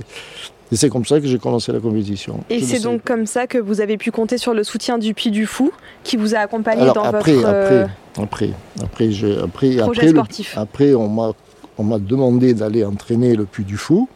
[0.71, 2.39] et c'est comme ça que j'ai commencé la compétition.
[2.49, 5.15] Et c'est le donc comme ça que vous avez pu compter sur le soutien du
[5.15, 5.73] Puy du Fou,
[6.05, 8.51] qui vous a accompagné Alors dans après, votre euh, après,
[8.85, 10.57] après, après, après, projet après, le- sportif.
[10.57, 11.33] après, on m'a,
[11.77, 14.09] on m'a demandé d'aller entraîner le Puy du Fou,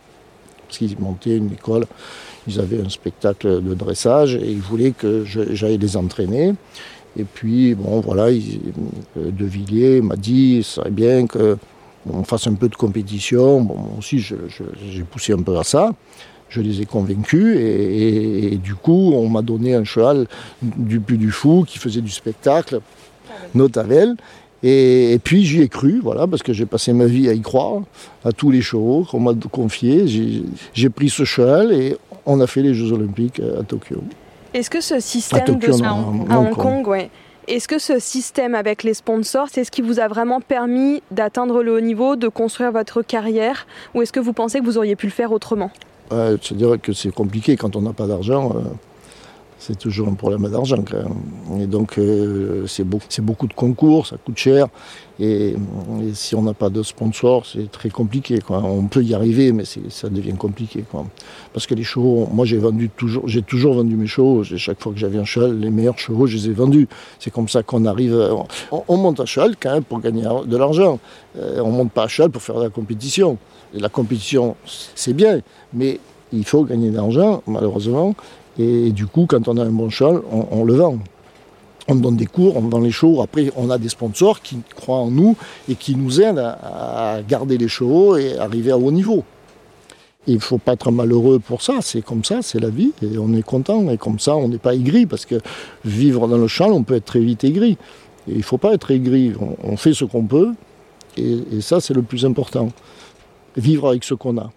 [0.69, 1.87] parce qu'ils montaient une école,
[2.47, 6.55] ils avaient un spectacle de dressage et ils voulaient que j'aille les entraîner.
[7.19, 8.39] Et puis, bon, voilà, euh,
[9.17, 11.57] De Villiers m'a dit, ce serait bien que
[12.13, 13.61] on fasse un peu de compétition.
[13.63, 15.93] Bon, moi aussi, j'ai poussé un peu à ça.
[16.49, 20.29] Je les ai convaincus et, du coup, on m'a donné un cheval
[20.63, 22.81] du Puy du Fou qui faisait du spectacle,
[23.55, 24.15] Notavel.
[24.63, 27.41] Et, et puis j'y ai cru, voilà, parce que j'ai passé ma vie à y
[27.41, 27.83] croire,
[28.25, 30.07] à tous les chevaux qu'on m'a confiés.
[30.73, 34.03] J'ai pris ce cheval et on a fait les Jeux Olympiques à Tokyo.
[34.55, 37.11] Est-ce que ce À système Tokyo, de non, à Hong Kong, ouais.
[37.49, 41.63] Est-ce que ce système avec les sponsors, c'est ce qui vous a vraiment permis d'atteindre
[41.63, 44.97] le haut niveau, de construire votre carrière, ou est-ce que vous pensez que vous auriez
[44.97, 45.71] pu le faire autrement?
[46.11, 48.53] Ouais, C'est-à-dire que c'est compliqué quand on n'a pas d'argent.
[48.57, 48.61] euh,
[49.59, 51.63] c'est toujours un problème d'argent quand même.
[51.63, 54.69] Et donc euh, c'est beaucoup, beaucoup de concours, ça coûte cher.
[55.19, 55.57] Et,
[56.13, 58.39] si on n'a pas de sponsor, c'est très compliqué.
[58.51, 60.85] On peut y arriver, mais ça devient compliqué.
[61.55, 64.45] Parce que les chevaux, moi j'ai vendu toujours, j'ai toujours vendu mes chevaux.
[64.45, 66.87] Chaque fois que j'avais un cheval, les meilleurs chevaux, je les ai vendus.
[67.19, 68.15] C'est comme ça qu'on arrive.
[68.71, 70.99] On, on monte à cheval quand même pour gagner de l'argent.
[71.39, 73.39] Euh, on monte pas à cheval pour faire de la compétition.
[73.75, 74.57] Et la compétition,
[74.95, 75.41] c'est bien,
[75.73, 75.99] mais
[76.33, 78.15] il faut gagner de l'argent, malheureusement.
[78.59, 80.99] Et du coup, quand on a un bon cheval, on, le vend.
[81.89, 83.23] On donne des cours, on vend les chevaux.
[83.23, 85.37] Après, on a des sponsors qui croient en nous
[85.69, 89.25] et qui nous aident à, garder les chevaux et arriver à haut niveau.
[90.27, 93.17] Il ne faut pas être malheureux pour ça, c'est comme ça, c'est la vie, et
[93.17, 95.37] on est content, et comme ça, on n'est pas aigri, parce que
[95.85, 97.79] vivre dans le champ, on peut être très vite aigri.
[98.27, 100.51] Il ne faut pas être aigri, on, fait ce qu'on peut,
[101.17, 102.71] et ça, c'est le plus important.
[103.57, 104.51] Vivre avec ce qu'on a.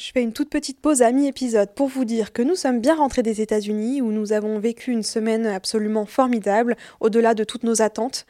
[0.00, 2.94] Je fais une toute petite pause à mi-épisode pour vous dire que nous sommes bien
[2.94, 7.82] rentrés des États-Unis où nous avons vécu une semaine absolument formidable, au-delà de toutes nos
[7.82, 8.24] attentes.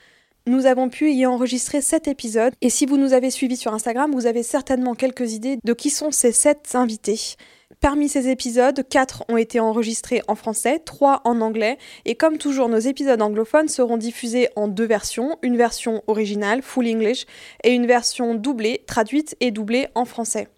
[0.47, 4.13] Nous avons pu y enregistrer sept épisodes et si vous nous avez suivis sur Instagram,
[4.13, 7.37] vous avez certainement quelques idées de qui sont ces sept invités.
[7.83, 11.77] Parmi ces épisodes, quatre ont été enregistrés en français, trois en anglais,
[12.07, 16.89] et comme toujours, nos épisodes anglophones seront diffusés en deux versions, une version originale, full
[16.89, 17.27] English,
[17.63, 20.49] et une version doublée, traduite et doublée en français.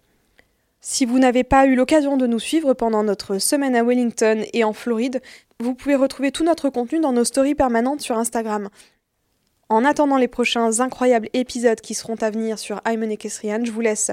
[0.83, 4.63] Si vous n'avez pas eu l'occasion de nous suivre pendant notre semaine à Wellington et
[4.63, 5.21] en Floride,
[5.59, 8.67] vous pouvez retrouver tout notre contenu dans nos stories permanentes sur Instagram.
[9.69, 13.79] En attendant les prochains incroyables épisodes qui seront à venir sur Aymone Kesrian, je vous
[13.79, 14.09] laisse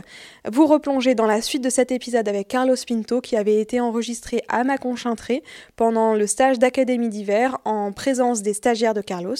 [0.46, 4.42] vous replonger dans la suite de cet épisode avec Carlos Pinto qui avait été enregistré
[4.48, 5.42] à Maconchintré
[5.74, 9.34] pendant le stage d'académie d'hiver en présence des stagiaires de Carlos.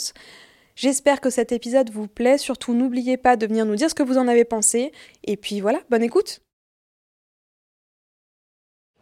[0.77, 4.03] J'espère que cet épisode vous plaît, surtout n'oubliez pas de venir nous dire ce que
[4.03, 4.93] vous en avez pensé,
[5.25, 6.41] et puis voilà, bonne écoute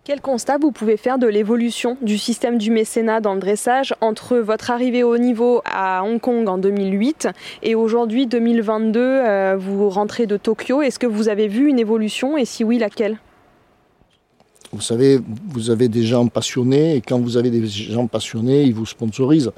[0.07, 4.37] quel constat vous pouvez faire de l'évolution du système du mécénat dans le dressage entre
[4.37, 7.27] votre arrivée au niveau à Hong Kong en 2008
[7.65, 10.81] et aujourd'hui 2022, euh, vous rentrez de Tokyo?
[10.81, 12.39] Est-ce que vous avez vu une évolution?
[12.39, 13.19] Et si oui, laquelle?
[14.73, 18.75] Vous savez, vous avez des gens passionnés et quand vous avez des gens passionnés, ils
[18.75, 19.51] vous sponsorisent.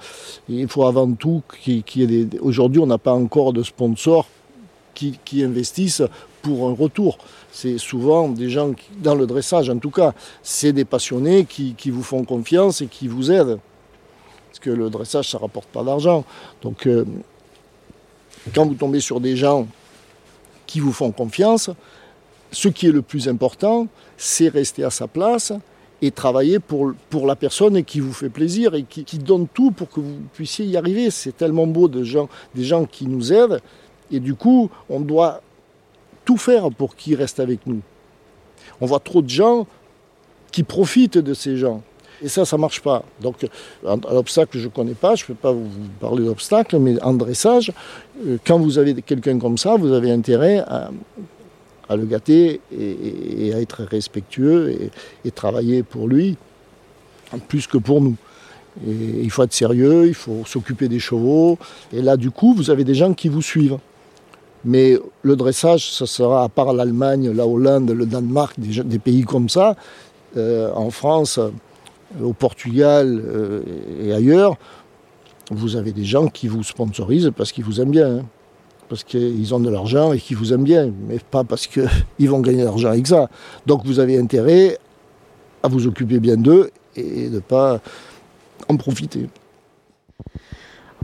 [0.49, 2.39] Il faut avant tout qu'il y ait des...
[2.39, 4.27] Aujourd'hui, on n'a pas encore de sponsors
[4.95, 6.03] qui investissent
[6.43, 7.19] pour un retour.
[7.53, 11.91] C'est souvent des gens, qui, dans le dressage en tout cas, c'est des passionnés qui,
[11.91, 13.59] vous font confiance et qui vous aident.
[14.49, 16.25] Parce que le dressage, ça ne rapporte pas d'argent.
[16.63, 17.05] Donc, euh,
[18.55, 19.67] quand vous tombez sur des gens
[20.67, 21.71] qui vous font confiance,
[22.51, 25.53] ce qui est le plus important, c'est rester à sa place
[26.01, 29.71] et travailler pour, pour la personne qui vous fait plaisir et qui, qui donne tout
[29.73, 31.11] pour que vous puissiez y arriver.
[31.11, 33.61] C'est tellement beau de gens, des gens qui nous aident
[34.11, 35.43] et du coup, on doit
[36.29, 37.81] tout faire pour qu'ils restent avec nous.
[38.83, 39.67] On voit trop de gens
[40.53, 41.81] qui profitent de ces gens.
[42.21, 43.03] Et ça, ça ne marche pas.
[43.23, 43.47] Donc,
[43.87, 47.15] un, obstacle, je ne connais pas, je ne peux pas vous parler d'obstacle, mais en
[47.15, 47.73] dressage,
[48.27, 50.91] euh, quand vous avez quelqu'un comme ça, vous avez intérêt à,
[51.97, 54.91] le gâter et, à être respectueux
[55.25, 56.37] et, travailler pour lui
[57.49, 58.17] plus que pour nous.
[58.87, 61.57] Et il faut être sérieux, il faut s'occuper des chevaux.
[61.91, 63.79] Et là, du coup, vous avez des gens qui vous suivent.
[64.69, 69.49] Mais le dressage, ce sera, à part l'Allemagne, la Hollande, le Danemark, des, pays comme
[69.49, 69.77] ça,
[70.37, 71.41] euh, en France,
[72.23, 73.63] au Portugal euh,
[74.03, 74.59] et ailleurs,
[75.51, 78.19] vous avez des gens qui vous sponsorisent parce qu'ils vous aiment bien.
[78.19, 78.25] Hein
[78.91, 81.89] parce qu'ils ont de l'argent et qu'ils vous aiment bien, mais pas parce qu'ils
[82.29, 83.29] vont gagner de l'argent avec ça.
[83.67, 84.79] Donc vous avez intérêt
[85.63, 87.81] à vous occuper bien d'eux et de ne pas
[88.69, 89.29] en profiter.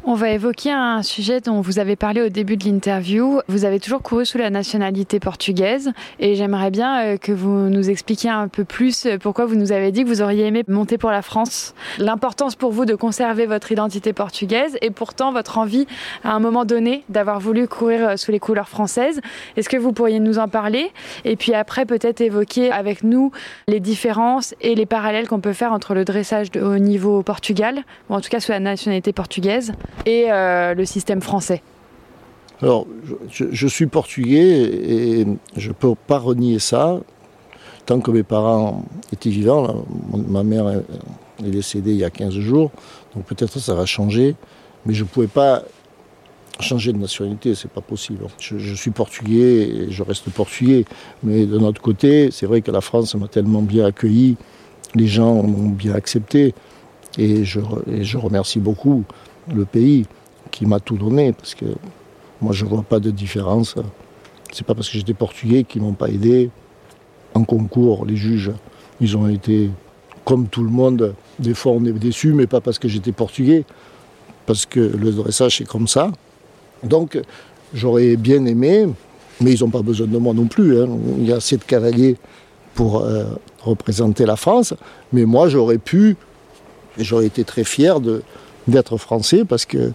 [0.06, 3.40] On va évoquer un sujet dont vous avez parlé au début de l'interview.
[3.48, 7.88] Vous avez toujours couru sous la nationalité portugaise et j'aimerais bien euh, que vous nous
[7.88, 10.98] expliquiez un peu plus euh, pourquoi vous nous avez dit que vous auriez aimé monter
[10.98, 11.74] pour la France.
[11.96, 15.86] L'importance pour vous de conserver votre identité portugaise et pourtant votre envie
[16.22, 19.22] à un moment donné d'avoir voulu courir euh, sous les couleurs françaises.
[19.56, 20.92] Est-ce que vous pourriez nous en parler
[21.24, 23.32] et puis après peut-être évoquer avec nous
[23.68, 27.84] les différences et les parallèles qu'on peut faire entre le dressage haut niveau au Portugal
[28.10, 29.72] ou en tout cas sous la nationalité portugaise?
[30.06, 31.62] Et euh, le système français
[32.62, 32.86] Alors,
[33.30, 35.26] je, suis portugais et
[35.56, 37.00] je ne peux pas renier ça.
[37.86, 42.70] Tant que mes parents étaient vivants, ma mère est décédée il y a 15 jours,
[43.14, 44.36] donc peut-être ça va changer,
[44.86, 45.62] mais je ne pouvais pas
[46.60, 48.26] changer de nationalité, c'est pas possible.
[48.38, 50.84] Je, suis portugais et je reste portugais,
[51.22, 54.36] mais de notre côté, c'est vrai que la France m'a tellement bien accueilli,
[54.94, 56.54] les gens m'ont bien accepté,
[57.18, 59.04] et je, et je remercie beaucoup
[59.52, 60.06] le pays
[60.50, 61.66] qui m'a tout donné, parce que
[62.40, 63.74] moi je ne vois pas de différence.
[64.52, 66.50] C'est pas parce que j'étais portugais qu'ils m'ont pas aidé.
[67.34, 68.52] En concours, les juges,
[69.00, 69.70] ils ont été
[70.24, 71.14] comme tout le monde.
[71.38, 73.64] Des fois on est déçu, mais pas parce que j'étais portugais,
[74.46, 76.12] parce que le dressage c'est comme ça.
[76.84, 77.20] Donc
[77.72, 78.86] j'aurais bien aimé,
[79.40, 80.80] mais ils n'ont pas besoin de moi non plus.
[80.80, 80.88] Hein.
[81.18, 82.16] Il y a assez de cavaliers
[82.74, 83.24] pour euh,
[83.62, 84.74] représenter la France,
[85.12, 86.16] mais moi j'aurais pu,
[86.98, 88.22] j'aurais été très fier de,
[88.68, 89.92] d'être français parce qu'il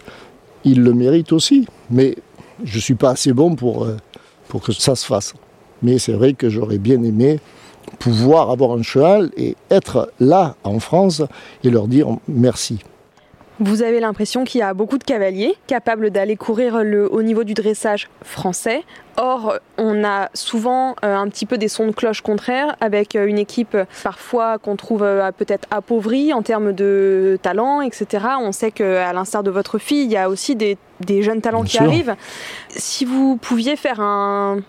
[0.65, 1.67] le mérite aussi.
[1.89, 2.15] Mais
[2.63, 3.97] je ne suis pas assez bon pour, euh,
[4.47, 5.33] pour que ça se fasse.
[5.81, 7.39] Mais c'est vrai que j'aurais bien aimé
[7.97, 11.23] pouvoir avoir un cheval et être là en France
[11.63, 12.79] et leur dire merci.
[13.59, 17.43] Vous avez l'impression qu'il y a beaucoup de cavaliers capables d'aller courir le haut niveau
[17.43, 18.83] du dressage français.
[19.17, 23.25] Or, on a souvent euh, un petit peu des sons de cloche contraires avec euh,
[23.25, 28.25] une équipe parfois qu'on trouve euh, peut-être appauvrie en termes de talent, etc.
[28.39, 30.77] On sait qu'à l'instar de votre fille, il y a aussi des,
[31.21, 32.15] jeunes talents qui arrivent.
[32.69, 34.59] Si vous pouviez faire un,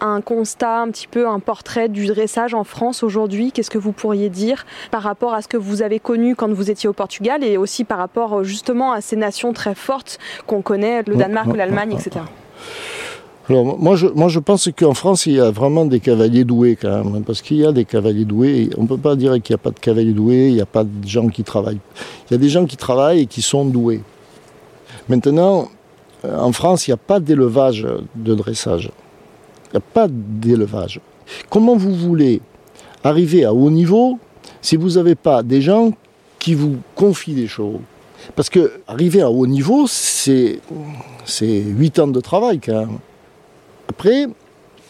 [0.00, 3.92] un constat, un petit peu un portrait du dressage en France aujourd'hui Qu'est-ce que vous
[3.92, 7.44] pourriez dire par rapport à ce que vous avez connu quand vous étiez au Portugal
[7.44, 11.92] et aussi par rapport justement à ces nations très fortes qu'on connaît, le Danemark, l'Allemagne,
[11.92, 12.20] etc.
[13.48, 16.76] Alors, moi, je, moi, je pense qu'en France, il y a vraiment des cavaliers doués
[16.76, 18.68] quand même, hein, parce qu'il y a des cavaliers doués.
[18.76, 20.66] On ne peut pas dire qu'il n'y a pas de cavaliers doués, il n'y a
[20.66, 21.80] pas de gens qui travaillent.
[22.28, 24.02] Il y a des gens qui travaillent et qui sont doués.
[25.08, 25.70] Maintenant,
[26.26, 28.90] euh, en France, il n'y a pas d'élevage de dressage.
[29.68, 31.00] Il n'y a pas d'élevage.
[31.50, 32.40] Comment vous voulez
[33.04, 34.18] arriver à haut niveau
[34.60, 35.92] si vous n'avez pas des gens
[36.38, 37.80] qui vous confient des choses?
[38.34, 40.60] Parce que arriver à haut niveau, c'est
[41.40, 42.60] 8 ans de travail.
[43.88, 44.26] Après,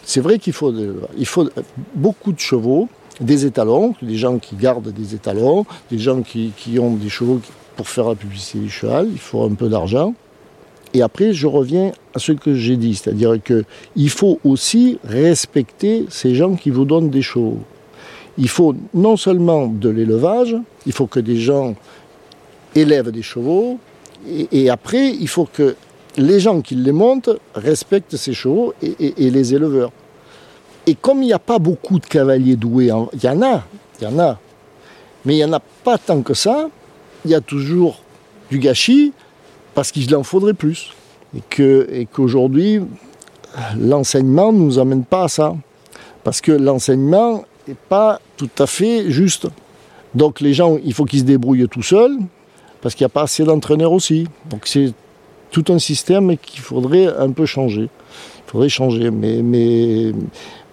[0.04, 0.72] c'est vrai qu'il faut,
[1.16, 1.48] il faut
[1.94, 2.88] beaucoup de chevaux,
[3.20, 7.40] des étalons, des gens qui gardent des étalons, des gens qui, qui ont des chevaux
[7.76, 10.14] pour faire la publicité du cheval, il faut un peu d'argent.
[10.98, 16.34] Et après, je reviens à ce que j'ai dit, c'est-à-dire qu'il faut aussi respecter ces
[16.34, 17.58] gens qui vous donnent des chevaux.
[18.36, 21.76] Il faut non seulement de l'élevage, il faut que des gens
[22.74, 23.78] élèvent des chevaux,
[24.50, 25.76] et, après, il faut que
[26.16, 29.92] les gens qui les montent respectent ces chevaux et, les éleveurs.
[30.88, 33.62] Et comme il n'y a pas beaucoup de cavaliers doués, il y en a,
[34.00, 34.36] il y en a,
[35.24, 36.68] mais il n'y en a pas tant que ça,
[37.24, 38.00] il y a toujours
[38.50, 39.12] du gâchis,
[39.78, 40.90] parce qu'il en faudrait plus.
[41.36, 42.80] Et, qu'aujourd'hui,
[43.78, 45.54] l'enseignement ne nous amène pas à ça.
[46.24, 49.46] Parce que l'enseignement n'est pas tout à fait juste.
[50.16, 52.18] Donc les gens, il faut qu'ils se débrouillent tout seuls,
[52.80, 54.26] parce qu'il n'y a pas assez d'entraîneurs aussi.
[54.50, 54.92] Donc c'est
[55.52, 57.82] tout un système qu'il faudrait un peu changer.
[57.82, 60.12] Il faudrait changer, mais,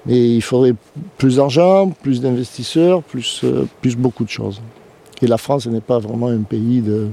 [0.08, 0.74] il faudrait
[1.20, 4.64] plus d'argent, plus d'investisseurs, plus, euh, plus beaucoup de choses.
[5.22, 7.12] Et la France n'est pas vraiment un pays de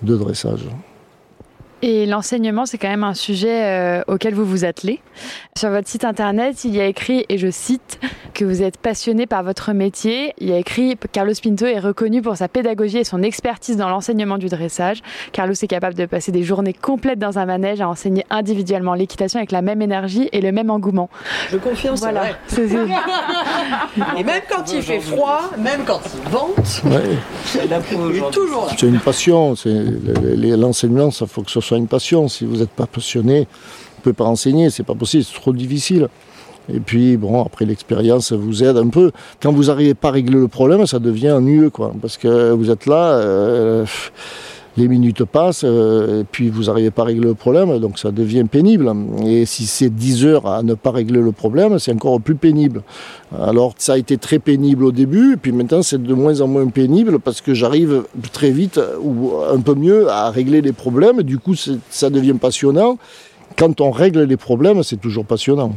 [0.00, 0.64] dressage.
[1.82, 5.00] Et l'enseignement, c'est quand même un sujet euh, auquel vous vous attelez.
[5.58, 7.98] Sur votre site internet, il y a écrit, et je cite,
[8.36, 10.34] que vous êtes passionné par votre métier.
[10.38, 13.88] Il y a écrit Carlos Pinto est reconnu pour sa pédagogie et son expertise dans
[13.88, 15.02] l'enseignement du dressage.
[15.32, 19.38] Carlos est capable de passer des journées complètes dans un manège à enseigner individuellement l'équitation
[19.38, 21.08] avec la même énergie et le même engouement.
[21.50, 22.24] Je confirme, voilà.
[22.46, 22.94] c'est vrai.
[24.18, 26.82] et même quand il fait froid, même quand il vente,
[27.64, 28.72] il est toujours là.
[28.76, 29.54] C'est une passion.
[29.64, 32.28] L'enseignement, ça faut que ce soit une passion.
[32.28, 35.52] Si vous n'êtes pas passionné, vous ne pouvez pas enseigner, c'est pas possible, c'est trop
[35.52, 36.08] difficile.
[36.72, 39.12] Et puis, bon, après l'expérience vous aide un peu.
[39.40, 41.92] Quand vous n'arrivez pas à régler le problème, ça devient ennuyeux, quoi.
[42.00, 43.86] Parce que vous êtes là, euh,
[44.76, 48.10] les minutes passent, euh, et puis vous n'arrivez pas à régler le problème, donc ça
[48.10, 48.92] devient pénible.
[49.24, 52.82] Et si c'est 10 heures à ne pas régler le problème, c'est encore plus pénible.
[53.38, 56.66] Alors ça a été très pénible au début, puis maintenant c'est de moins en moins
[56.68, 61.22] pénible parce que j'arrive très vite ou un peu mieux à régler les problèmes.
[61.22, 62.98] Du coup, ça devient passionnant.
[63.56, 65.72] Quand on règle les problèmes, c'est toujours passionnant.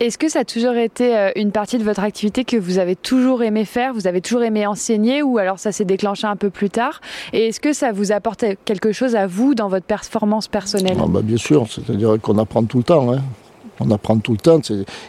[0.00, 2.96] Est-ce que ça a toujours été euh, une partie de votre activité que vous avez
[2.96, 6.50] toujours aimé faire, vous avez toujours aimé enseigner ou alors ça s'est déclenché un peu
[6.50, 7.00] plus tard?
[7.32, 10.96] Et est-ce que ça vous apporte quelque chose à vous dans votre performance personnelle?
[11.00, 13.12] Ah bah Bien sûr, c'est-à-dire qu'on apprend tout le temps.
[13.12, 13.20] Hein.
[13.80, 14.60] On apprend tout le temps.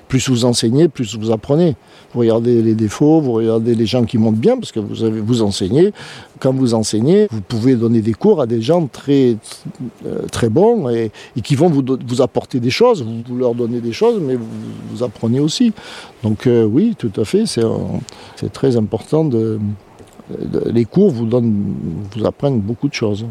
[0.07, 1.76] Plus vous enseignez, plus vous apprenez.
[2.13, 5.20] Vous regardez les défauts, vous regardez les gens qui montent bien, parce que vous, avez,
[5.20, 5.93] vous enseignez.
[6.39, 9.38] Quand vous enseignez, vous pouvez donner des cours à des gens très,
[10.05, 11.11] euh, bons et,
[11.43, 13.05] qui vont vous, apporter des choses.
[13.28, 15.74] Vous, leur donnez des choses, mais vous, apprenez aussi.
[16.24, 19.30] Donc euh, oui, tout à fait, c'est très important.
[20.66, 23.26] Les cours vous, vous apprennent beaucoup de choses.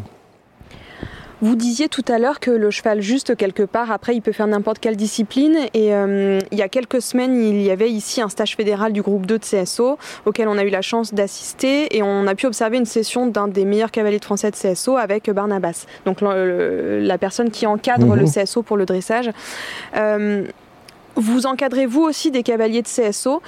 [1.41, 4.47] Vous disiez tout à l'heure que le cheval juste quelque part, après il peut faire
[4.47, 5.57] n'importe quelle discipline.
[5.73, 9.01] Et euh, il y a quelques semaines, il y avait ici un stage fédéral du
[9.01, 12.45] groupe 2 de CSO auquel on a eu la chance d'assister et on a pu
[12.45, 17.17] observer une session d'un des meilleurs cavaliers de français de CSO avec Barnabas, donc la
[17.17, 18.31] personne qui encadre le mhm.
[18.31, 19.29] CSO pour le dressage.
[19.95, 20.45] Euh,
[21.15, 23.41] vous encadrez vous aussi des cavaliers de CSO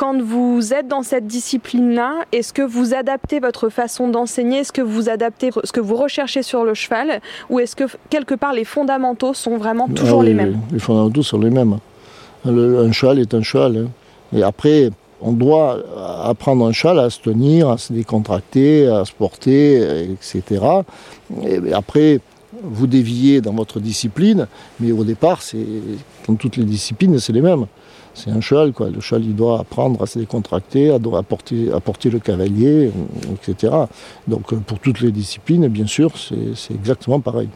[0.00, 4.60] quand vous êtes dans cette discipline-là, est-ce que vous adaptez votre façon d'enseigner?
[4.60, 7.20] Est-ce que vous adaptez ce que vous recherchez sur le cheval?
[7.50, 10.58] Ou est-ce que quelque part les fondamentaux sont vraiment ah toujours les mêmes?
[10.72, 11.76] Les fondamentaux sont les mêmes.
[12.46, 13.76] un cheval est un cheval.
[13.76, 14.38] Hein.
[14.38, 14.88] Et après,
[15.20, 15.76] on doit
[16.24, 20.64] apprendre un cheval à se tenir, à se décontracter, à se porter, etc.
[21.46, 22.20] Et après,
[22.62, 24.46] vous déviez dans votre discipline,
[24.80, 25.66] mais au départ, c'est
[26.26, 27.66] dans toutes les disciplines, c'est les mêmes
[28.14, 28.90] c'est un cheval, quoi.
[28.90, 32.90] Le cheval, il doit apprendre à se décontracter, à, porter, à porter le cavalier,
[33.34, 33.72] etc.
[34.26, 37.48] Donc, euh, pour toutes les disciplines, bien sûr, c'est exactement pareil.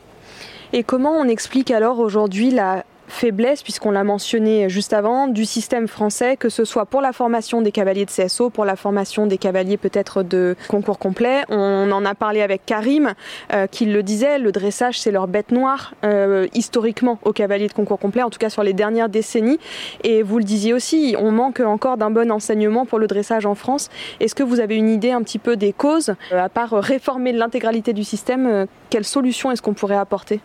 [0.72, 5.88] Et comment on explique alors aujourd'hui la faiblesse, puisqu'on l'a mentionné juste avant, du système
[5.88, 9.38] français, que ce soit pour la formation des cavaliers de CSO, pour la formation des
[9.38, 11.42] cavaliers peut-être de concours complet.
[11.48, 13.14] On en a parlé avec Karim,
[13.52, 17.72] euh, qui le disait, le dressage c'est leur bête noire euh, historiquement aux cavaliers de
[17.72, 19.58] concours complet, en tout cas sur les dernières décennies.
[20.02, 23.54] Et vous le disiez aussi, on manque encore d'un bon enseignement pour le dressage en
[23.54, 23.90] France.
[24.20, 27.32] Est-ce que vous avez une idée un petit peu des causes, euh, à part réformer
[27.32, 30.40] l'intégralité du système, quelles solutions est-ce qu'on pourrait apporter?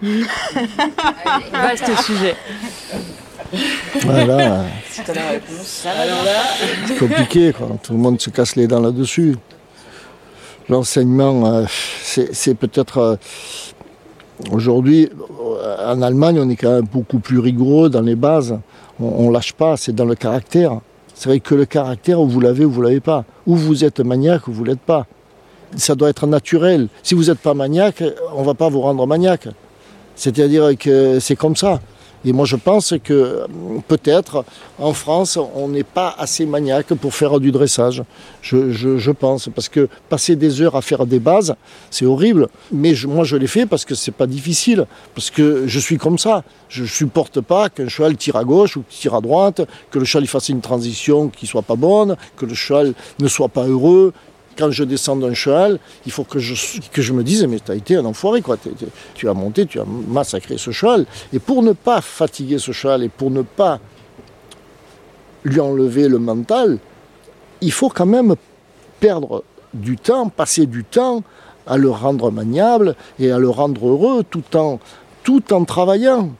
[1.52, 2.36] Vaste sujet.
[4.02, 4.64] Voilà.
[4.92, 7.68] C'est compliqué, quoi.
[7.82, 9.36] Tout le monde se casse les dents là-dessus.
[10.68, 11.64] L'enseignement, euh,
[12.02, 12.98] c'est peut-être.
[12.98, 13.16] Euh,
[14.52, 15.08] aujourd'hui,
[15.40, 18.58] euh, en Allemagne, on est quand même beaucoup plus rigoureux dans les bases.
[19.00, 20.80] On, ne lâche pas, c'est dans le caractère.
[21.14, 23.24] C'est vrai que le caractère, vous l'avez ou vous l'avez pas.
[23.46, 25.06] Ou vous êtes maniaque ou vous l'êtes pas.
[25.76, 26.88] Ça doit être naturel.
[27.02, 28.02] Si vous n'êtes pas maniaque,
[28.34, 29.48] on ne va pas vous rendre maniaque.
[30.18, 31.80] C'est-à-dire que c'est comme ça.
[32.24, 33.46] Et moi, je pense que
[33.86, 34.44] peut-être
[34.80, 38.02] en France, on n'est pas assez maniaque pour faire du dressage.
[38.42, 39.48] Je, pense.
[39.54, 41.54] Parce que passer des heures à faire des bases,
[41.90, 42.48] c'est horrible.
[42.72, 44.86] Mais moi, je l'ai fait parce que c'est pas difficile.
[45.14, 46.42] Parce que je suis comme ça.
[46.68, 49.60] Je ne supporte pas qu'un cheval tire à gauche ou tire à droite,
[49.92, 53.48] que le cheval fasse une transition qui soit pas bonne, que le cheval ne soit
[53.48, 54.12] pas heureux,
[54.58, 57.70] quand je descends d'un cheval, il faut que je, que je me dise, mais tu
[57.70, 58.56] as été un enfoiré, quoi.
[59.14, 61.06] tu as monté, tu as massacré ce cheval.
[61.32, 63.78] Et pour ne pas fatiguer ce cheval et pour ne pas
[65.44, 66.78] lui enlever le mental,
[67.60, 68.34] il faut quand même
[68.98, 71.22] perdre du temps, passer du temps
[71.66, 74.80] à le rendre maniable et à le rendre heureux tout en
[75.22, 76.30] tout en travaillant.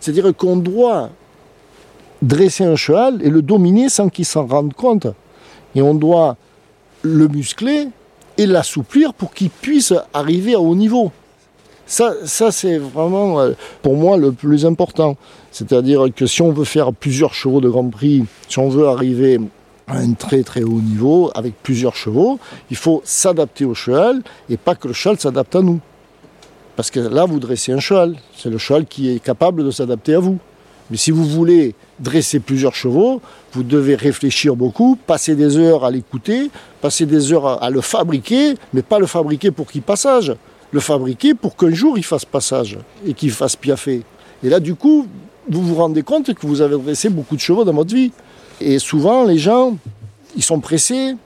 [0.00, 1.10] C'est-à-dire qu'on doit
[2.22, 5.08] dresser un cheval et le dominer sans qu'il s'en rende compte.
[5.74, 6.36] Et on doit
[7.02, 7.88] le muscler
[8.38, 11.12] et l'assouplir pour qu'il puisse arriver à haut niveau.
[11.86, 15.16] Ça, ça c'est vraiment euh, pour moi le plus important.
[15.50, 19.38] C'est-à-dire que si on veut faire plusieurs chevaux de Grand Prix, si on veut arriver
[19.88, 22.38] à un très très haut niveau avec plusieurs chevaux,
[22.70, 25.80] il faut s'adapter au cheval et pas que le cheval s'adapte à nous.
[26.76, 28.16] Parce que là, vous dressez un cheval.
[28.34, 30.38] C'est le cheval qui est capable de s'adapter à vous.
[30.92, 33.22] Mais si vous voulez dresser plusieurs chevaux,
[33.54, 36.50] vous devez réfléchir beaucoup, passer des heures à l'écouter,
[36.82, 40.34] passer des heures à le fabriquer, mais pas le fabriquer pour qu'il passage,
[40.70, 44.02] le fabriquer pour qu'un jour il fasse passage et qu'il fasse piaffer.
[44.44, 45.06] Et là, du coup,
[45.48, 48.12] vous vous rendez compte que vous avez dressé beaucoup de chevaux dans votre vie.
[48.60, 49.78] Et souvent, les gens,
[50.36, 51.16] ils sont pressés,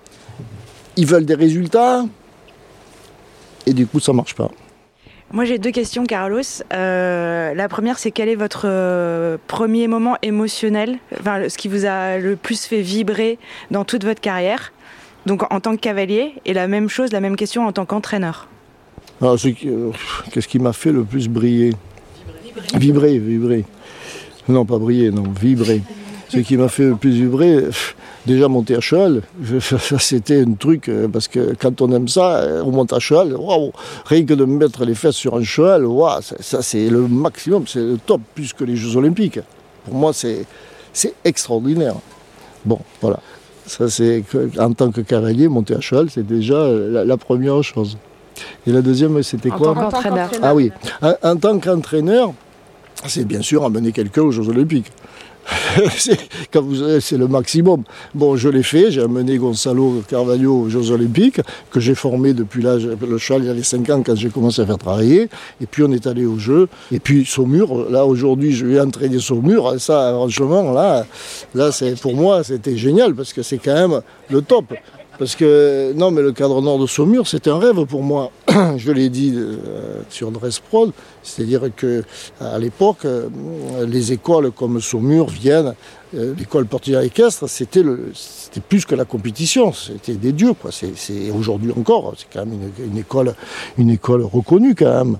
[0.97, 2.05] ils veulent des résultats,
[3.67, 4.49] et du coup, ça ne marche pas.
[5.33, 6.41] Moi, j'ai deux questions, Carlos.
[6.73, 11.85] Euh, la première, c'est quel est votre euh, premier moment émotionnel, enfin, ce qui vous
[11.85, 13.39] a le plus fait vibrer
[13.73, 14.73] dans toute votre carrière,
[15.27, 18.47] donc en tant que cavalier, et la même chose, la même question en tant qu'entraîneur.
[19.21, 19.91] Ah, euh,
[20.31, 21.75] qu'est-ce qui m'a fait le plus briller?
[22.75, 23.65] Vibrer, vibrer.
[24.49, 25.83] Non, pas briller, non, vibrer.
[26.29, 27.65] Ce qui m'a fait le plus vibrer,
[28.27, 29.23] déjà monter à cheval,
[29.99, 33.35] c'était un truc, euh, parce que quand on aime ça, euh, on monte à cheval,
[33.35, 33.73] waouh,
[34.05, 37.81] rien que de mettre les fesses sur un cheval, waouh, ça, c'est le maximum, c'est
[37.81, 39.41] le top, plus que les Jeux Olympiques.
[39.85, 40.45] Pour moi, c'est,
[40.93, 41.95] c'est extraordinaire.
[42.65, 43.21] Bon, voilà.
[43.67, 44.23] Ça, c'est
[44.59, 47.97] en tant que cavalier, monter à cheval, c'est déjà la, première chose.
[48.67, 50.31] Et la deuxième, c'était quoi En tant qu'entraîneur.
[50.43, 50.71] Ah oui,
[51.23, 52.33] en tant qu'entraîneur,
[53.07, 54.93] c'est bien sûr amener quelqu'un aux Jeux Olympiques.
[57.01, 57.83] c'est le maximum.
[58.15, 61.41] Bon, je l'ai fait, j'ai amené Gonzalo Carvalho aux Jeux Olympiques,
[61.71, 64.63] que j'ai formé depuis l'âge, le cheval il y avait 5 ans quand j'ai commencé
[64.63, 65.29] à faire travailler,
[65.61, 69.19] et puis on est allé aux Jeux, et puis Saumur, là aujourd'hui je vais entraîner
[69.19, 71.07] Saumur, ça franchement, là,
[71.55, 74.65] là c'est, pour moi c'était génial, parce que c'est quand même le top.
[75.19, 78.31] Parce que, non, mais le cadre nord de Saumur, c'était un rêve pour moi.
[78.77, 80.93] Je l'ai dit euh, sur Dressprod,
[81.23, 82.05] c'est-à-dire que
[82.39, 83.29] à l'époque, euh,
[83.87, 85.75] les écoles comme Saumur, Vienne,
[86.15, 87.83] euh, l'école portuaire équestre, c'était
[88.69, 90.53] plus que la compétition, c'était des dieux.
[90.71, 93.35] C'est, aujourd'hui encore, c'est quand même une, école,
[93.79, 95.19] une école reconnue quand même.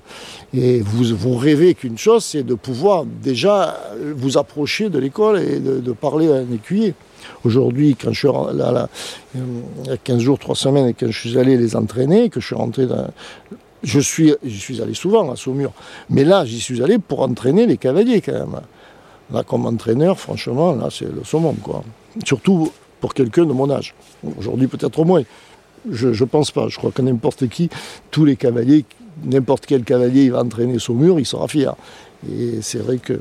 [0.53, 3.75] Et vous, vous rêvez qu'une chose, c'est de pouvoir déjà
[4.15, 6.93] vous approcher de l'école et de parler à un écuyer.
[7.43, 8.89] Aujourd'hui, quand je suis là,
[9.35, 12.39] il y a 15 jours, 3 semaines, et quand je suis allé les entraîner, que
[12.39, 13.07] je suis rentré dans.
[13.83, 15.71] Je suis, je suis allé souvent à Saumur,
[16.09, 18.59] mais là, j'y suis allé pour entraîner les cavaliers quand même.
[19.31, 21.83] Là, comme entraîneur, franchement, là, c'est le summum, quoi.
[22.25, 23.93] Surtout pour quelqu'un de mon âge.
[24.37, 25.21] Aujourd'hui, peut-être moins.
[25.89, 26.67] Je ne pense pas.
[26.69, 27.69] Je crois que n'importe qui,
[28.09, 28.83] tous les cavaliers,
[29.23, 31.75] n'importe quel cavalier, il va entraîner Saumur, il sera fier.
[32.31, 33.19] Et c'est vrai que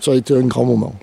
[0.00, 0.94] ça a été un grand moment.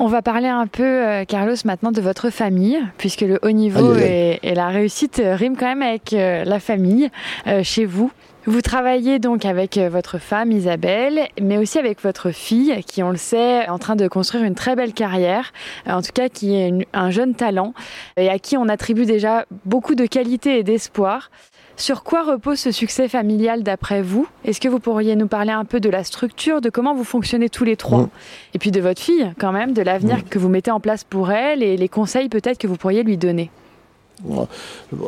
[0.00, 3.94] On va parler un peu, euh, Carlos, maintenant de votre famille, puisque le haut niveau
[3.96, 7.10] Et, la réussite riment quand même avec euh, la famille
[7.46, 8.10] euh, chez vous.
[8.46, 13.16] Vous travaillez donc avec votre femme Isabelle, mais aussi avec votre fille, qui, on le
[13.16, 15.50] sait, est en train de construire une très belle carrière,
[15.86, 17.72] en tout cas qui est un jeune talent,
[18.18, 21.30] et à qui on attribue déjà beaucoup de qualité et d'espoir.
[21.76, 24.28] Sur quoi repose ce succès familial d'après vous?
[24.44, 27.48] Est-ce que vous pourriez nous parler un peu de la structure, de comment vous fonctionnez
[27.48, 28.08] tous les trois?
[28.54, 31.32] Et puis de votre fille quand même, de l'avenir que vous mettez en place pour
[31.32, 33.50] elle et les conseils peut-être que vous pourriez lui donner.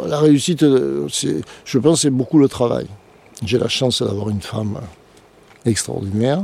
[0.08, 1.06] La réussite, euh,
[1.64, 2.88] je pense, c'est beaucoup le travail.
[3.44, 4.80] J'ai la chance d'avoir une femme
[5.64, 6.42] extraordinaire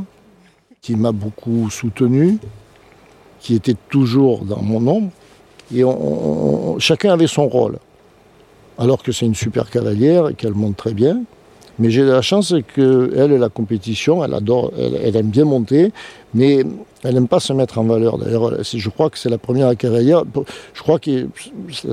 [0.81, 2.39] qui m'a beaucoup soutenu,
[3.41, 5.11] qui était toujours dans mon ombre.
[5.75, 5.83] Et
[6.79, 7.79] chacun avait son rôle
[8.83, 11.23] alors que c'est une super cavalière et qu'elle monte très bien.
[11.79, 15.93] Mais j'ai la chance qu'elle, la compétition, elle adore, elle, aime bien monter,
[16.35, 16.65] mais
[17.05, 18.19] elle n'aime pas se mettre en valeur.
[18.19, 20.25] D'ailleurs, je crois que c'est la première cavalière,
[20.75, 21.29] je crois que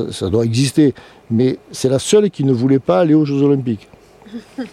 [0.10, 0.96] ça doit exister,
[1.30, 3.88] mais c'est la seule qui ne voulait pas aller aux Jeux Olympiques.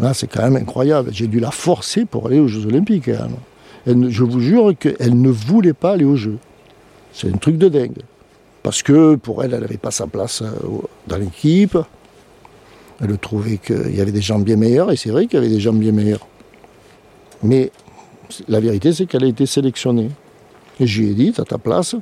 [0.00, 1.10] Là, c'est quand même incroyable.
[1.12, 3.10] J'ai dû la forcer pour aller aux Jeux Olympiques.
[3.86, 6.38] je vous jure qu'elle ne voulait pas aller aux Jeux.
[7.14, 8.02] C'est un truc de dingue
[8.66, 10.48] parce que pour elle, elle n'avait pas sa place euh,
[11.06, 11.78] dans l'équipe.
[13.00, 15.54] Elle trouvait qu'il y avait des gens bien meilleurs, et c'est vrai qu'il y avait
[15.54, 16.26] des gens bien meilleurs.
[17.44, 17.70] Mais
[18.48, 20.10] la vérité, c'est qu'elle a été sélectionnée.
[20.80, 21.94] Et je lui ai dit, à ta place,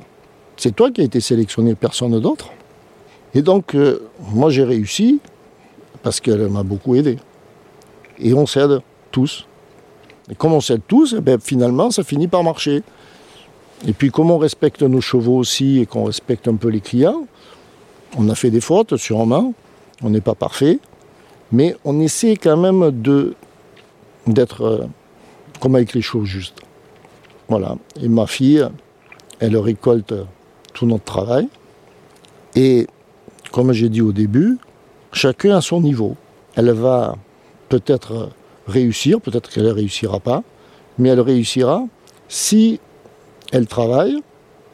[0.57, 2.49] c'est toi qui as été sélectionné, personne d'autre.
[3.35, 3.99] Et donc, euh,
[4.33, 5.19] moi, j'ai réussi
[6.01, 7.17] parce qu'elle m'a beaucoup aidé.
[8.17, 9.45] Et on s'aide tous.
[10.31, 12.81] Et comme on s'aide tous, eh ben, finalement, ça finit par marcher.
[13.87, 17.27] Et puis comme on respecte nos chevaux aussi et qu'on respecte un peu les clients,
[18.17, 19.53] on a fait des fautes sûrement,
[20.01, 20.79] on n'est pas parfait,
[21.51, 23.35] mais on essaie quand même de
[24.27, 24.85] d'être euh,
[25.59, 26.61] comme avec les choses justes.
[27.47, 27.75] Voilà.
[28.01, 28.65] Et ma fille,
[29.39, 30.13] elle récolte
[30.73, 31.47] tout notre travail.
[32.55, 32.87] Et
[33.51, 34.57] comme j'ai dit au début,
[35.13, 36.15] chacun à son niveau.
[36.55, 37.15] Elle va
[37.69, 38.29] peut-être
[38.67, 40.43] réussir, peut-être qu'elle ne réussira pas,
[40.97, 41.85] mais elle réussira
[42.27, 42.79] si
[43.55, 44.21] elle travaille,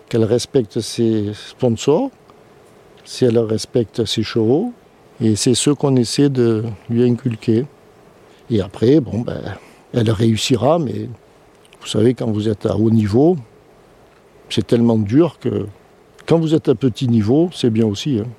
[0.09, 2.09] qu'elle respecte ses sponsors,
[3.05, 4.73] si elle respecte ses chevaux,
[5.21, 7.67] et c'est ce qu'on essaie de lui inculquer.
[8.49, 9.39] Et après, bon, ben,
[9.93, 11.07] elle réussira, mais
[11.79, 13.37] vous savez, quand vous êtes à haut niveau,
[14.49, 15.67] c'est tellement dur que
[16.25, 18.19] quand vous êtes à petit niveau, c'est bien aussi.
[18.19, 18.29] Hein.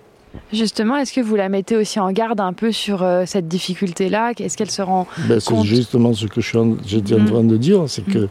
[0.52, 4.32] Justement, est-ce que vous la mettez aussi en garde un peu sur euh, cette difficulté-là?
[4.36, 7.84] Est-ce qu'elle se rend ben, C'est justement ce que j'étais en, en, train de dire,
[7.86, 8.28] c'est que mm.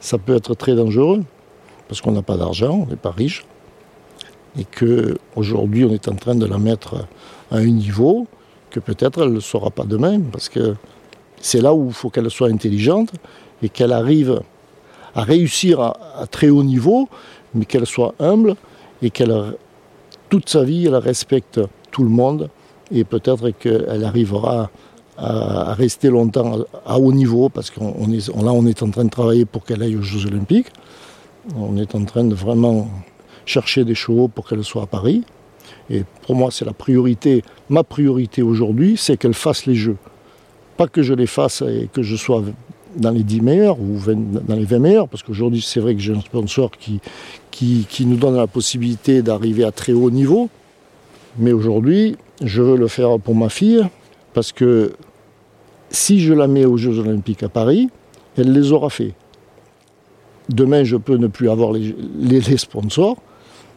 [0.00, 1.22] ça peut être très dangereux,
[1.88, 3.44] parce qu'on n'a pas d'argent, on n'est pas riche,
[4.58, 7.06] et qu'aujourd'hui on est en train de la mettre
[7.50, 8.26] à un niveau
[8.70, 10.74] que peut-être elle ne le sera pas demain, parce que
[11.40, 13.10] c'est là où il faut qu'elle soit intelligente
[13.62, 14.40] et qu'elle arrive
[15.14, 17.08] à réussir à, très haut niveau,
[17.54, 18.56] mais qu'elle soit humble
[19.02, 19.54] et qu'elle,
[20.28, 21.60] toute sa vie, elle respecte
[21.90, 22.50] tout le monde
[22.90, 24.70] et peut-être qu'elle arrivera
[25.16, 29.44] à, rester longtemps à, haut niveau parce qu'on là, on est en train de travailler
[29.44, 30.72] pour qu'elle aille aux Jeux Olympiques.
[31.56, 32.88] On est en train de vraiment
[33.46, 35.22] chercher des chevaux pour qu'elle soit à Paris.
[35.90, 37.42] Et pour moi, c'est la priorité.
[37.68, 39.96] Ma priorité aujourd'hui, c'est qu'elle fasse les Jeux.
[40.76, 42.42] Pas que je les fasse et que je sois
[42.96, 46.14] dans les 10 meilleurs ou dans les 20 meilleurs, parce qu'aujourd'hui c'est vrai que j'ai
[46.14, 47.00] un sponsor qui,
[47.50, 50.48] qui, nous donne la possibilité d'arriver à très haut niveau.
[51.38, 53.82] Mais aujourd'hui, je veux le faire pour ma fille,
[54.32, 54.92] parce que
[55.90, 57.88] si je la mets aux Jeux Olympiques à Paris,
[58.36, 59.14] elle les aura fait.
[60.48, 63.16] Demain, je peux ne plus avoir les, sponsors,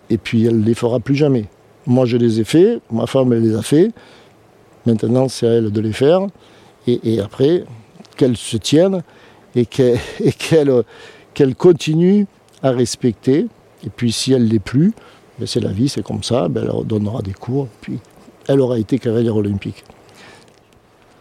[0.09, 1.45] et puis elle ne les fera plus jamais.
[1.85, 3.91] Moi, je les ai faits, ma femme, elle les a fait.
[4.85, 6.27] Maintenant, c'est à elle de les faire.
[6.87, 7.63] et après,
[8.17, 9.03] qu'elle se tienne
[9.55, 9.65] et
[11.33, 12.27] qu'elle continue
[12.61, 13.47] à respecter.
[13.85, 14.93] Et puis si elle ne l'est plus,
[15.39, 17.99] ben c'est la vie, c'est comme ça, ben elle donnera des cours, puis
[18.47, 19.83] elle aura été cavalière olympique.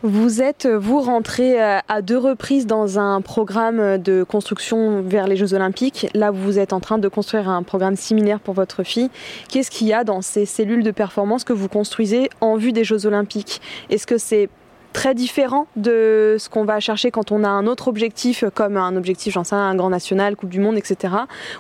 [0.03, 5.37] Vous êtes, vous rentrez euh, à deux reprises dans un programme de construction vers les
[5.37, 6.09] Jeux Olympiques.
[6.13, 9.09] Là, vous êtes en train de construire un programme similaire pour votre fille.
[9.49, 12.85] Qu'est-ce qu'il y a dans ces cellules de performance que vous construisez en vue des
[12.85, 13.63] Jeux Olympiques?
[13.89, 14.51] Est-ce que c'est
[14.93, 18.97] très différent de ce qu'on va chercher quand on a un autre objectif, comme un
[18.97, 21.15] objectif, j'en sais un grand national, Coupe du Monde, etc.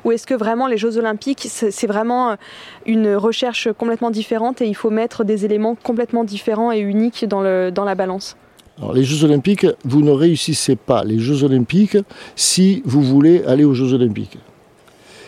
[0.04, 2.36] Ou est-ce que vraiment les Jeux Olympiques, c'est vraiment
[2.86, 7.42] une recherche complètement différente et il faut mettre des éléments complètement différents et uniques dans,
[7.42, 8.36] le, dans la balance?
[8.78, 11.96] Alors, les Jeux Olympiques, vous ne réussissez pas les Jeux Olympiques
[12.34, 14.38] si vous voulez aller aux Jeux Olympiques.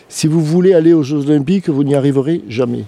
[0.07, 2.85] Si vous voulez aller aux Jeux Olympiques, vous n'y arriverez jamais.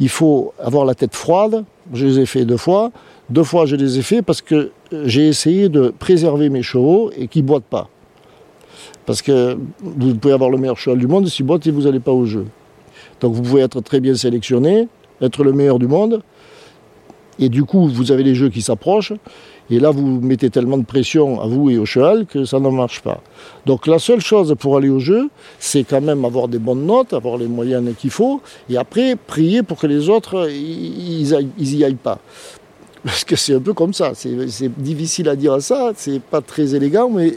[0.00, 1.64] Il faut avoir la tête froide.
[1.92, 2.90] Je les ai fait deux fois.
[3.30, 4.70] Deux fois, je les ai fait parce que
[5.04, 7.88] j'ai essayé de préserver mes chevaux et qu'ils ne boitent pas.
[9.06, 12.12] Parce que vous pouvez avoir le meilleur cheval du monde, s'il boite, vous n'allez pas
[12.12, 12.46] au jeu.
[13.20, 14.88] Donc vous pouvez être très bien sélectionné,
[15.20, 16.22] être le meilleur du monde,
[17.38, 19.12] et du coup, vous avez les jeux qui s'approchent,
[19.70, 22.68] et là, vous mettez tellement de pression à vous et au cheval que ça ne
[22.68, 23.22] marche pas.
[23.66, 27.12] Donc la seule chose pour aller au jeu, c'est quand même avoir des bonnes notes,
[27.12, 31.94] avoir les moyens qu'il faut, et après, prier pour que les autres, ils n'y aillent
[31.94, 32.18] pas.
[33.04, 34.12] Parce que c'est un peu comme ça.
[34.14, 37.34] C'est difficile à dire ça, c'est pas très élégant, mais,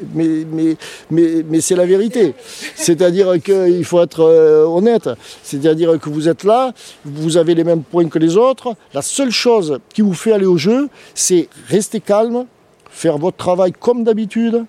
[1.59, 2.33] c'est la vérité.
[2.75, 5.09] C'est-à-dire qu'il faut être euh, honnête.
[5.43, 8.75] C'est-à-dire que vous êtes là, vous avez les mêmes points que les autres.
[8.93, 12.45] La seule chose qui vous fait aller au jeu, c'est rester calme,
[12.89, 14.63] faire votre travail comme d'habitude,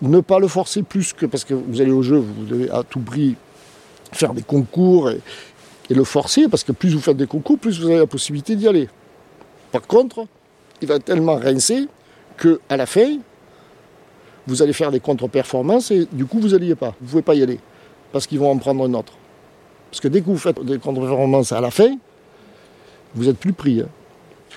[0.00, 2.82] ne pas le forcer plus que parce que vous allez au jeu, vous devez à
[2.82, 3.34] tout prix
[4.12, 7.86] faire des concours et le forcer, parce que plus vous faites des concours, plus vous
[7.86, 8.88] avez la possibilité d'y aller.
[9.76, 10.26] Par contre,
[10.80, 11.86] il va tellement rincer
[12.38, 13.18] qu'à la fin,
[14.46, 16.94] vous allez faire des contre-performances et du coup, vous n'alliez pas.
[16.98, 17.60] Vous ne pouvez pas y aller
[18.10, 19.12] parce qu'ils vont en prendre un autre.
[19.90, 21.94] Parce que dès que vous faites des contre-performances à la fin,
[23.14, 23.82] vous n'êtes plus pris.
[23.82, 23.88] Hein.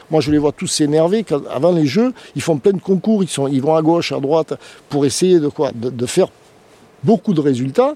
[0.09, 1.25] Moi, je les vois tous s'énerver.
[1.51, 4.21] Avant les jeux, ils font plein de concours, ils, sont, ils vont à gauche, à
[4.21, 4.53] droite,
[4.87, 5.73] pour essayer de, quoi?
[5.73, 6.29] De, de faire
[7.03, 7.95] beaucoup de résultats,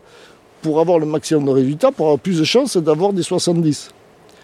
[0.62, 3.92] pour avoir le maximum de résultats, pour avoir plus de chances d'avoir des 70.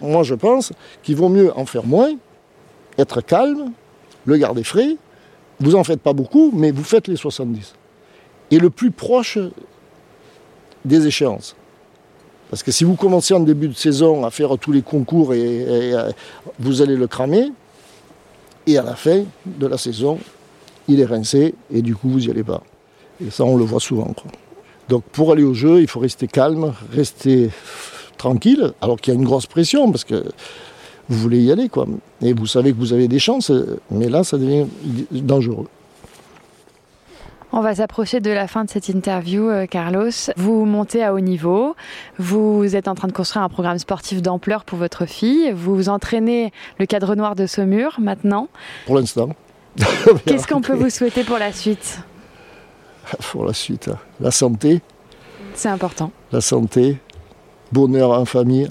[0.00, 0.72] Moi, je pense
[1.02, 2.14] qu'il vaut mieux en faire moins
[3.00, 3.72] être calme,
[4.26, 4.96] le garder frais.
[5.60, 7.74] Vous en faites pas beaucoup, mais vous faites les 70.
[8.50, 9.38] Et le plus proche
[10.84, 11.54] des échéances.
[12.50, 15.94] Parce que si vous commencez en début de saison à faire tous les concours, et,
[16.58, 17.52] vous allez le cramer.
[18.66, 20.18] Et à la fin de la saison,
[20.88, 22.62] il est rincé et du coup vous n'y allez pas.
[23.24, 24.12] Et ça on le voit souvent.
[24.88, 27.50] Donc pour aller au jeu, il faut rester calme, rester
[28.18, 30.24] tranquille, alors qu'il y a une grosse pression, parce que
[31.10, 31.86] vous voulez y aller, quoi.
[32.22, 33.52] Et vous savez que vous avez des chances,
[33.90, 34.66] mais là, ça devient
[35.10, 35.66] dangereux.
[37.52, 40.10] On va s'approcher de la fin de cette interview, euh, Carlos.
[40.36, 41.74] Vous montez à haut niveau,
[42.16, 46.52] vous êtes en train de construire un programme sportif d'ampleur pour votre fille, vous entraînez
[46.78, 48.46] le cadre noir de Saumur maintenant.
[48.86, 49.30] Pour l'instant.
[50.26, 51.98] Qu'est-ce qu'on peut vous souhaiter pour la suite?
[53.32, 53.90] Pour la suite,
[54.20, 54.80] la santé.
[55.54, 56.12] C'est important.
[56.30, 56.98] La santé,
[57.72, 58.68] bonheur en famille,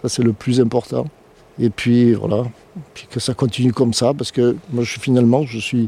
[0.00, 1.04] ça c'est le plus important.
[1.60, 2.44] Et puis voilà,
[3.10, 5.86] que ça continue comme ça, parce que moi je, finalement je suis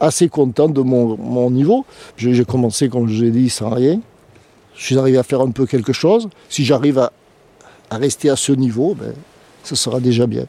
[0.00, 1.84] assez content de mon, niveau.
[2.16, 4.00] J'ai commencé, comme je l'ai dit, sans rien.
[4.74, 6.28] Je suis arrivé à faire un peu quelque chose.
[6.48, 7.12] Si j'arrive à,
[7.90, 9.12] rester à ce niveau, ben,
[9.64, 10.46] ce sera déjà bien.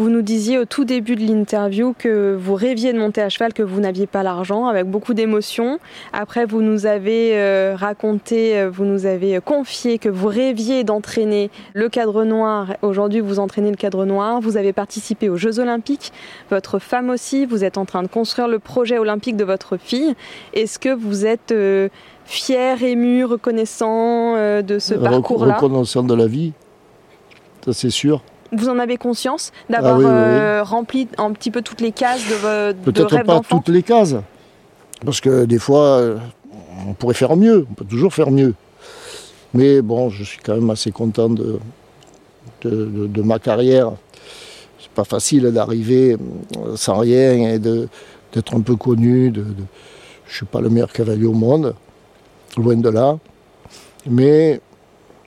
[0.00, 3.52] Vous nous disiez au tout début de l'interview que vous rêviez de monter à cheval,
[3.52, 5.78] que vous n'aviez pas l'argent, avec beaucoup d'émotions.
[6.14, 11.50] Après, vous nous avez euh, raconté, euh, vous nous avez confié que vous rêviez d'entraîner
[11.74, 12.76] le cadre noir.
[12.80, 14.40] Aujourd'hui, vous entraînez le cadre noir.
[14.40, 16.14] Vous avez participé aux Jeux Olympiques.
[16.48, 17.44] Votre femme aussi.
[17.44, 20.14] Vous êtes en train de construire le projet olympique de votre fille.
[20.54, 21.90] Est-ce que vous êtes euh,
[22.24, 25.56] fier, ému, reconnaissant de ce parcours-là?
[25.56, 26.54] Reconnaissant de la vie,
[27.62, 28.22] ça c'est sûr.
[28.52, 32.34] Vous en avez conscience d'avoir ah euh, rempli un petit peu toutes les cases de,
[32.34, 34.16] votre Peut-être pas toutes les cases,
[35.04, 36.18] parce que des fois, euh,
[36.88, 38.54] on pourrait faire mieux, on peut toujours faire mieux.
[39.54, 41.60] Mais bon, je suis quand même assez content de,
[42.62, 43.92] de, ma carrière.
[44.78, 46.16] C'est pas facile d'arriver
[46.56, 49.30] euh, sans rien et d'être un peu connu.
[49.30, 49.44] De,
[50.26, 51.74] je suis pas le meilleur cavalier au monde,
[52.56, 53.18] loin de là.
[54.06, 54.60] Mais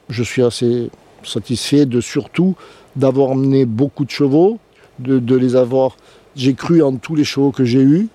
[0.10, 0.90] je suis assez
[1.24, 2.56] satisfait de surtout
[2.96, 4.60] d'avoir emmené beaucoup de chevaux,
[5.00, 5.98] de, les avoir.
[6.36, 8.08] J'ai cru en tous les chevaux que j'ai eus.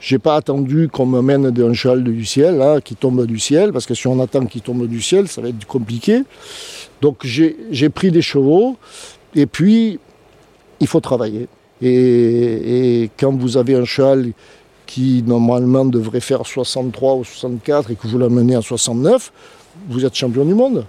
[0.00, 3.72] J'ai pas attendu qu'on me mène d'un cheval du ciel, hein, qui tombe du ciel,
[3.72, 6.22] parce que si on attend qu'il tombe du ciel, ça va être compliqué.
[7.02, 8.76] Donc j'ai pris des chevaux,
[9.34, 9.98] et puis
[10.80, 11.48] il faut travailler.
[11.82, 14.32] Et, et, quand vous avez un cheval
[14.86, 19.32] qui normalement devrait faire 63 ou 64 et que vous l'amenez à 69,
[19.88, 20.84] vous êtes champion du monde.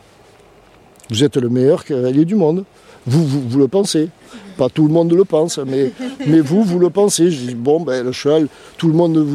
[1.10, 2.64] Vous êtes le meilleur cavalier du monde.
[3.08, 4.10] Vous, vous, le pensez.
[4.58, 5.92] Pas tout le monde le pense, mais,
[6.42, 7.32] vous, vous le pensez.
[7.32, 8.48] Je dis, bon, ben, le cheval,
[8.78, 9.26] tout le monde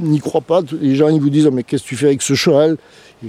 [0.00, 0.60] n'y croit pas.
[0.80, 2.76] Les gens, ils vous disent, mais qu'est-ce que tu fais avec ce cheval?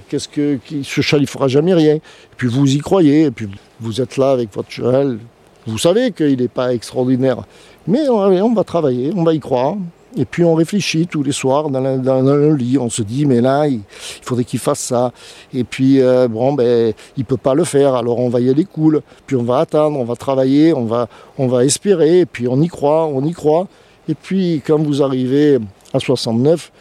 [0.09, 1.95] Qu'est-ce que ce cheval, il fera jamais rien.
[1.95, 2.01] Et
[2.35, 3.47] puis vous y croyez, et puis
[3.79, 5.19] vous êtes là avec votre cheval.
[5.65, 7.43] Vous savez qu'il n'est pas extraordinaire.
[7.87, 9.75] Mais on va travailler, on va y croire.
[10.17, 13.67] Et puis on réfléchit tous les soirs dans le, lit, on se dit mais là
[13.67, 13.81] il,
[14.21, 15.11] faudrait qu'il fasse ça.
[15.53, 18.65] Et puis euh, bon ben il peut pas le faire, alors on va y aller
[18.65, 19.01] cool.
[19.27, 21.07] Puis on va attendre, on va travailler, on va,
[21.37, 23.67] on va espérer, et puis on y croit, on y croit.
[24.09, 25.59] Et puis quand vous arrivez
[25.93, 26.71] à 69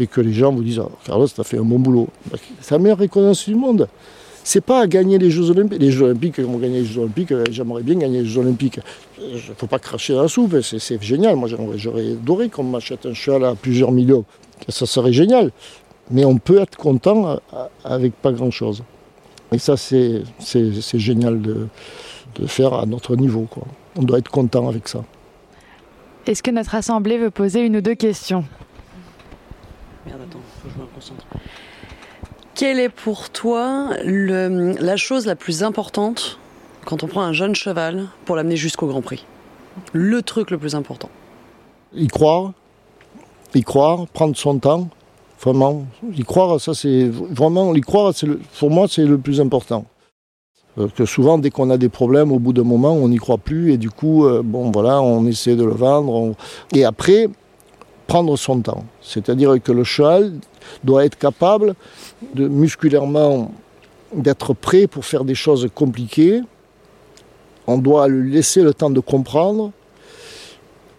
[0.00, 2.38] et que les gens vous disent oh, Carlos, tu as fait un bon boulot, ben,
[2.60, 3.88] c'est la meilleure reconnaissance du monde
[4.48, 5.78] c'est pas gagner les Jeux Olympiques.
[5.78, 8.80] Les Jeux Olympiques, vont gagner les Jeux Olympiques, euh, j'aimerais bien gagner les Jeux Olympiques.
[9.20, 11.36] Il ne faut pas cracher dans la soupe, c'est génial.
[11.36, 14.24] Moi, j'aurais adoré qu'on m'achète un cheval à plusieurs millions.
[14.70, 15.50] Ça serait génial.
[16.10, 18.82] Mais on peut être content euh, avec pas grand-chose.
[19.52, 20.22] Et ça, c'est
[20.94, 21.66] génial de,
[22.46, 23.46] faire à notre niveau.
[23.96, 25.04] On doit être content avec ça.
[26.26, 28.44] Est-ce que notre assemblée veut poser une ou deux questions?
[30.06, 31.26] Merde, attends, faut que je me concentre.
[32.58, 36.40] Quelle est pour toi la chose la plus importante
[36.84, 39.24] quand on prend un jeune cheval pour l'amener jusqu'au Grand Prix?
[39.92, 41.08] Le truc le plus important
[41.94, 42.54] Y croire,
[43.54, 44.88] y croire, prendre son temps,
[45.40, 45.86] vraiment.
[46.12, 49.84] Y croire, ça c'est vraiment, y croire, le, pour moi c'est le plus important.
[50.78, 53.38] Euh, que souvent, dès qu'on a des problèmes, au bout d'un moment, on n'y croit
[53.38, 56.34] plus et du coup, euh, bon voilà, on essaie de le vendre.
[56.74, 57.28] Et après,
[58.08, 58.84] prendre son temps.
[59.02, 60.32] C'est-à-dire que le cheval
[60.82, 61.74] doit être capable
[62.34, 63.52] de musculairement
[64.12, 66.40] d'être prêt pour faire des choses compliquées.
[67.66, 69.72] On doit lui laisser le temps de comprendre.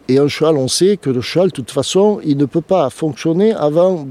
[0.08, 2.90] Et un cheval, on sait que le cheval, de toute façon, il ne peut pas
[2.92, 4.08] fonctionner avant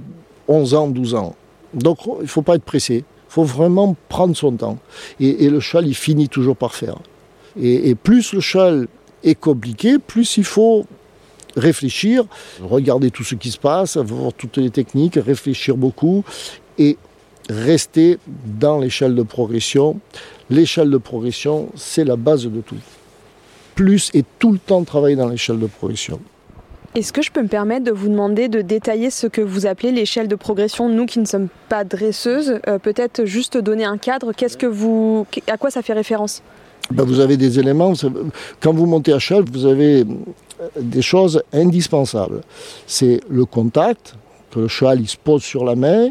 [0.49, 1.37] 11 ans, 12 ans.
[1.75, 3.05] Donc il ne faut pas être pressé.
[3.29, 4.79] Il faut vraiment prendre son temps.
[5.21, 6.97] Et, le cheval, il finit toujours par faire.
[7.61, 8.89] Et, et plus le cheval
[9.23, 10.87] est compliqué, plus il faut
[11.57, 12.25] réfléchir,
[12.63, 16.25] regarder tout ce qui se passe, voir toutes les techniques, réfléchir beaucoup
[16.79, 16.97] et
[17.49, 20.01] rester dans l'échelle de progression.
[20.51, 22.77] L'échelle de progression, c'est la base de tout.
[23.75, 26.21] Plus et tout le temps travailler dans l'échelle de progression.
[26.95, 29.93] Est-ce que je peux me permettre de vous demander de détailler ce que vous appelez
[29.93, 34.33] l'échelle de progression, nous qui ne sommes pas dresseuses, euh, peut-être juste donner un cadre,
[34.33, 36.43] qu'est-ce que vous, à quoi ça fait référence?
[36.91, 37.93] Ben, Vous avez des éléments,
[38.61, 40.07] quand vous montez à cheval, vous avez
[40.79, 42.43] des choses indispensables.
[42.87, 44.15] C'est le contact,
[44.51, 46.11] que le cheval il se pose sur la main,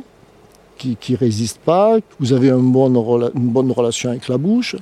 [0.78, 1.98] qui ne résiste pas.
[2.20, 2.96] Vous avez une bonne,
[3.36, 4.76] une bonne relation avec la bouche.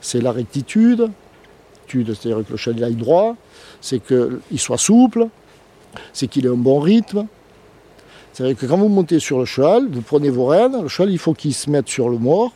[0.00, 1.10] C'est la rectitude.
[1.88, 3.36] C'est-à-dire que le cheval aille droit.
[3.80, 5.26] C'est qu'il soit souple.
[6.12, 7.26] C'est qu'il ait un bon rythme.
[8.32, 11.18] C'est-à-dire que quand vous montez sur le cheval, vous prenez vos rênes, le cheval il
[11.18, 12.52] faut qu'il se mette sur le mort,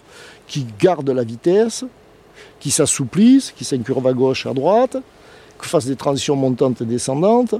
[0.46, 1.84] qu'il garde la vitesse,
[2.60, 4.96] qu'il s'assouplisse, qu'il s'incurve à gauche, à droite,
[5.58, 7.54] qu'il fasse des transitions montantes et descendantes.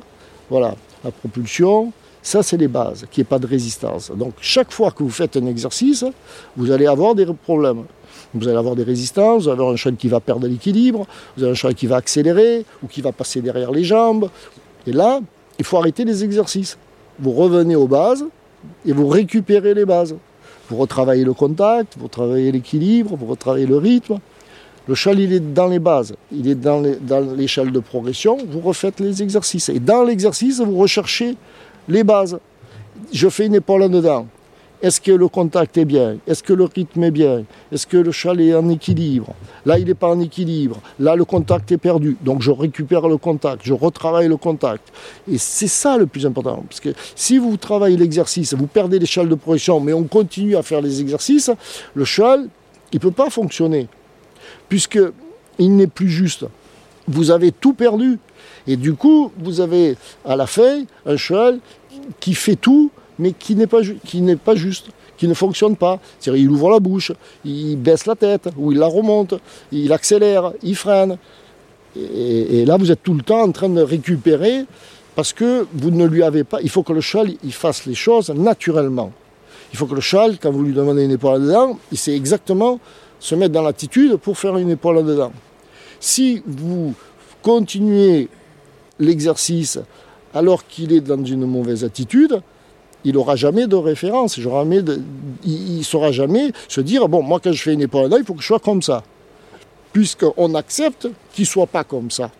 [0.51, 0.75] Voilà,
[1.05, 1.93] la propulsion,
[2.23, 4.11] ça c'est les bases, qu'il n'y ait pas de résistance.
[4.11, 6.05] Donc chaque fois que vous faites un exercice,
[6.57, 7.85] vous allez avoir des problèmes.
[8.35, 11.43] Vous allez avoir des résistances, vous allez avoir un cheval qui va perdre l'équilibre, vous
[11.43, 14.29] avez un cheval qui va accélérer ou qui va passer derrière les jambes.
[14.87, 15.21] Et là,
[15.59, 16.77] il faut arrêter les exercices.
[17.19, 18.25] Vous revenez aux bases
[18.85, 20.17] et vous récupérez les bases.
[20.69, 24.19] Vous retravaillez le contact, vous retravaillez l'équilibre, vous retravaillez le rythme.
[24.89, 26.81] Le cheval, il est dans les bases, il est dans
[27.37, 29.69] l'échelle de progression, vous refaites les exercices.
[29.69, 31.37] Et dans l'exercice, vous recherchez
[31.89, 32.39] les bases.
[33.13, 34.27] Je fais une épaule en dedans.
[34.83, 36.19] Est-ce que le contact est bien?
[36.27, 37.45] Est-ce que le rythme est bien?
[37.73, 39.35] Est-ce que le cheval est en équilibre?
[39.65, 40.81] Là, il n'est pas en équilibre.
[41.01, 42.17] Là, le contact est perdu.
[42.21, 44.93] Donc, je récupère le contact, je retravaille le contact.
[45.31, 46.63] Et c'est ça le plus important.
[46.69, 50.63] Parce que si vous travaillez l'exercice, vous perdez l'échelle de progression, mais on continue à
[50.63, 51.51] faire les exercices,
[51.95, 52.47] le cheval,
[52.93, 53.89] il ne peut pas fonctionner.
[54.69, 56.45] Puisqu'il n'est plus juste.
[57.09, 58.19] Vous avez tout perdu.
[58.67, 61.61] Et du coup, vous avez à la fin un cheval
[62.21, 64.87] qui fait tout, mais qui n'est pas, juste,
[65.17, 66.01] qui ne fonctionne pas.
[66.19, 67.13] C'est-à-dire, il ouvre la bouche,
[67.45, 69.35] il baisse la tête, ou il la remonte,
[69.73, 71.17] il accélère, il freine.
[71.97, 74.65] Et, là, vous êtes tout le temps en train de récupérer
[75.15, 76.61] parce que vous ne lui avez pas.
[76.61, 79.13] Il faut que le cheval il fasse les choses naturellement.
[79.73, 82.79] Il faut que le cheval, quand vous lui demandez une épaule dedans, il sait exactement
[83.19, 85.33] se mettre dans l'attitude pour faire une épaule dedans.
[86.01, 86.95] Si vous
[87.43, 88.29] continuez
[88.99, 89.79] l'exercice
[90.35, 92.41] alors qu'il est dans une mauvaise attitude,
[93.05, 97.63] il n'aura jamais de référence, il ne saura jamais se dire, bon, moi quand je
[97.63, 99.03] fais une épaule il faut que je sois comme ça.
[99.93, 102.31] Puisqu'on accepte qu'il ne soit pas comme ça.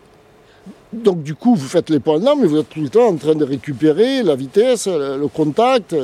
[0.93, 3.45] Donc du coup, vous faites l'épaule mais vous êtes tout le temps en train de
[3.45, 5.95] récupérer la vitesse, le contact,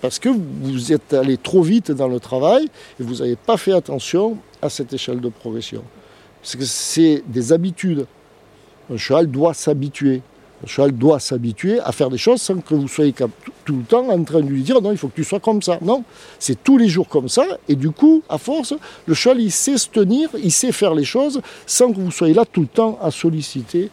[0.00, 2.64] parce que vous êtes allé trop vite dans le travail
[3.00, 5.82] et vous n'avez pas fait attention à cette échelle de progression.
[6.40, 8.06] Parce que c'est des habitudes.
[8.92, 10.22] Un cheval doit s'habituer.
[10.62, 13.12] Le cheval doit s'habituer à faire des choses sans que vous soyez
[13.64, 15.62] tout le temps en train de lui dire non, il faut que tu sois comme
[15.62, 15.78] ça.
[15.82, 16.04] Non,
[16.38, 17.44] c'est tous les jours comme ça.
[17.68, 18.74] Et du coup, à force,
[19.06, 22.34] le cheval, il sait se tenir, il sait faire les choses sans que vous soyez
[22.34, 23.90] là tout le temps à solliciter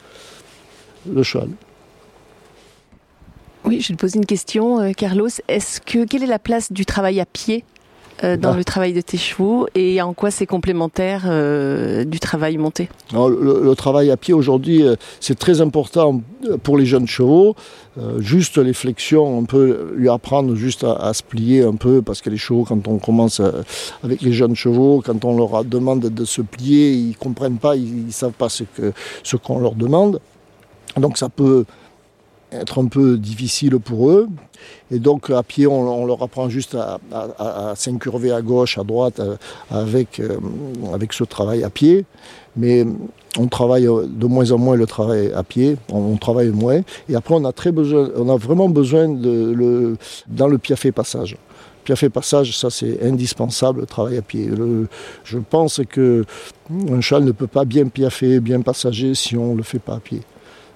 [1.11, 1.49] le cheval.
[3.65, 5.29] Oui, je vais te poser une question, euh, Carlos.
[5.47, 7.63] Est-ce que quelle est la place du travail à pied
[8.23, 8.57] euh, dans bah.
[8.57, 12.89] le travail de tes chevaux et en quoi c'est complémentaire euh, du travail monté?
[13.13, 16.21] Le, travail à pied aujourd'hui, euh, c'est très important
[16.63, 17.55] pour les jeunes chevaux.
[18.19, 22.29] juste les flexions, on peut lui apprendre juste à, se plier un peu parce que
[22.29, 23.41] les chevaux, quand on commence
[24.03, 28.07] avec les jeunes chevaux, quand on leur demande de se plier, ils comprennent pas, ils,
[28.07, 28.91] ne savent pas ce que
[29.23, 30.19] ce qu'on leur demande.
[30.97, 31.65] Donc ça peut
[32.51, 34.27] être un peu difficile pour eux.
[34.91, 39.35] Et donc à pied, on, leur apprend juste à, s'incurver à gauche, à droite, euh,
[39.69, 40.37] avec, euh,
[40.93, 42.05] avec ce travail à pied.
[42.57, 42.85] Mais
[43.37, 46.81] on travaille de moins en moins le travail à pied, on, travaille moins.
[47.07, 49.97] Et après, on a, très besoin, on a vraiment besoin de le,
[50.27, 51.37] dans le piafé passage.
[51.83, 54.49] Piafé passage, ça c'est indispensable, le travail à pied.
[55.23, 56.25] je pense que
[56.91, 59.95] un cheval ne peut pas bien piaffer, bien passager si on ne le fait pas
[59.95, 60.21] à pied.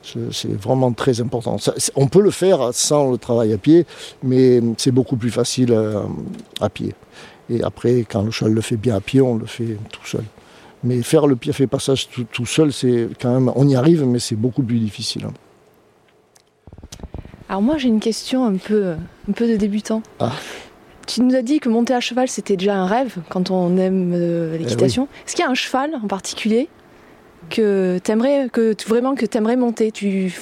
[0.03, 1.57] C'est vraiment très important.
[1.95, 3.85] on peut le faire sans le travail à pied,
[4.21, 6.01] mais c'est beaucoup plus facile euh,
[6.59, 6.93] à, pied.
[7.49, 10.23] Et après, quand le cheval le fait bien à pied, on le fait tout seul.
[10.83, 14.19] Mais faire le pied fait passage tout, seul, c'est quand même, on y arrive, mais
[14.19, 15.25] c'est beaucoup plus difficile.
[15.25, 15.33] Hein.
[17.47, 18.95] Alors moi, j'ai une question un peu,
[19.29, 20.01] un peu de débutant.
[20.19, 20.33] Ah.
[21.07, 24.11] Tu nous as dit que monter à cheval, c'était déjà un rêve quand on aime
[24.13, 25.07] euh, eh l'équitation.
[25.25, 26.67] Est-ce qu'il y a un cheval en particulier
[27.49, 30.33] que t'aimerais, que vraiment que t'aimerais monter, tu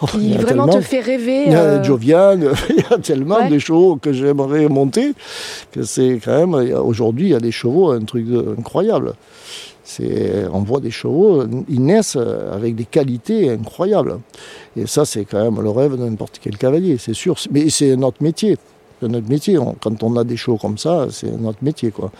[0.00, 1.44] oh, qui vraiment te fait rêver.
[1.46, 2.38] Il y a euh, Jovian,
[2.70, 5.12] il y a tellement de chevaux que j'aimerais monter
[5.72, 6.74] que c'est quand même.
[6.76, 8.26] Aujourd'hui, il y a des chevaux, un truc
[8.58, 9.14] incroyable.
[9.84, 12.18] C'est, on voit des chevaux, ils naissent
[12.52, 14.18] avec des qualités incroyables.
[14.76, 17.36] Et ça, c'est quand même le rêve de n'importe quel cavalier, c'est sûr.
[17.50, 18.58] Mais c'est notre métier
[19.00, 19.58] c'est notre métier.
[19.80, 21.90] quand on a des shows comme ça, c'est notre métier.
[21.90, 22.10] Quoi.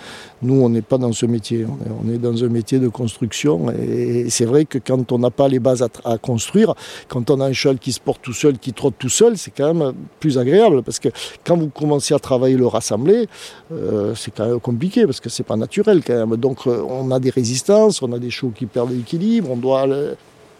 [0.42, 1.66] Nous, on n'est pas dans ce métier.
[1.66, 3.70] On est, dans un métier de construction.
[3.70, 6.74] Et c'est vrai que quand on n'a pas les bases à, construire,
[7.08, 9.50] quand on a un cheval qui se porte tout seul, qui trotte tout seul, c'est
[9.50, 10.82] quand même plus agréable.
[10.82, 11.08] Parce que
[11.44, 13.28] quand vous commencez à travailler le rassembler,
[13.72, 16.36] euh, c'est quand même compliqué parce que c'est pas naturel quand même.
[16.36, 19.86] Donc euh, on a des résistances, on a des chevaux qui perdent l'équilibre, on doit.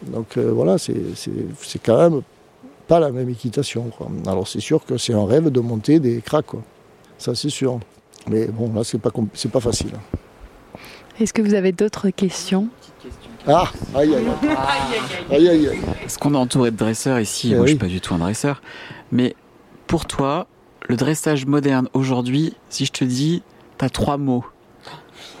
[0.07, 0.93] Donc euh, voilà, c'est
[1.83, 2.21] quand même
[2.89, 3.91] pas la même équitation.
[4.25, 6.63] Alors c'est sûr que c'est un rêve de monter des cracks, quoi.
[7.19, 7.79] ça c'est sûr.
[8.27, 9.91] Mais bon, là c'est pas, c'est pas facile.
[11.19, 12.67] Est-ce que vous avez d'autres questions?
[13.47, 14.25] Ah, aïe aïe
[15.29, 15.47] aïe.
[15.47, 18.01] aïe, aïe, Est-ce qu'on est entouré de dresseurs ici eh Moi je suis pas du
[18.01, 18.61] tout un dresseur.
[19.11, 19.35] Mais
[19.85, 20.47] pour toi,
[20.87, 23.43] le dressage moderne aujourd'hui, si je te dis,
[23.77, 24.45] t'as trois mots,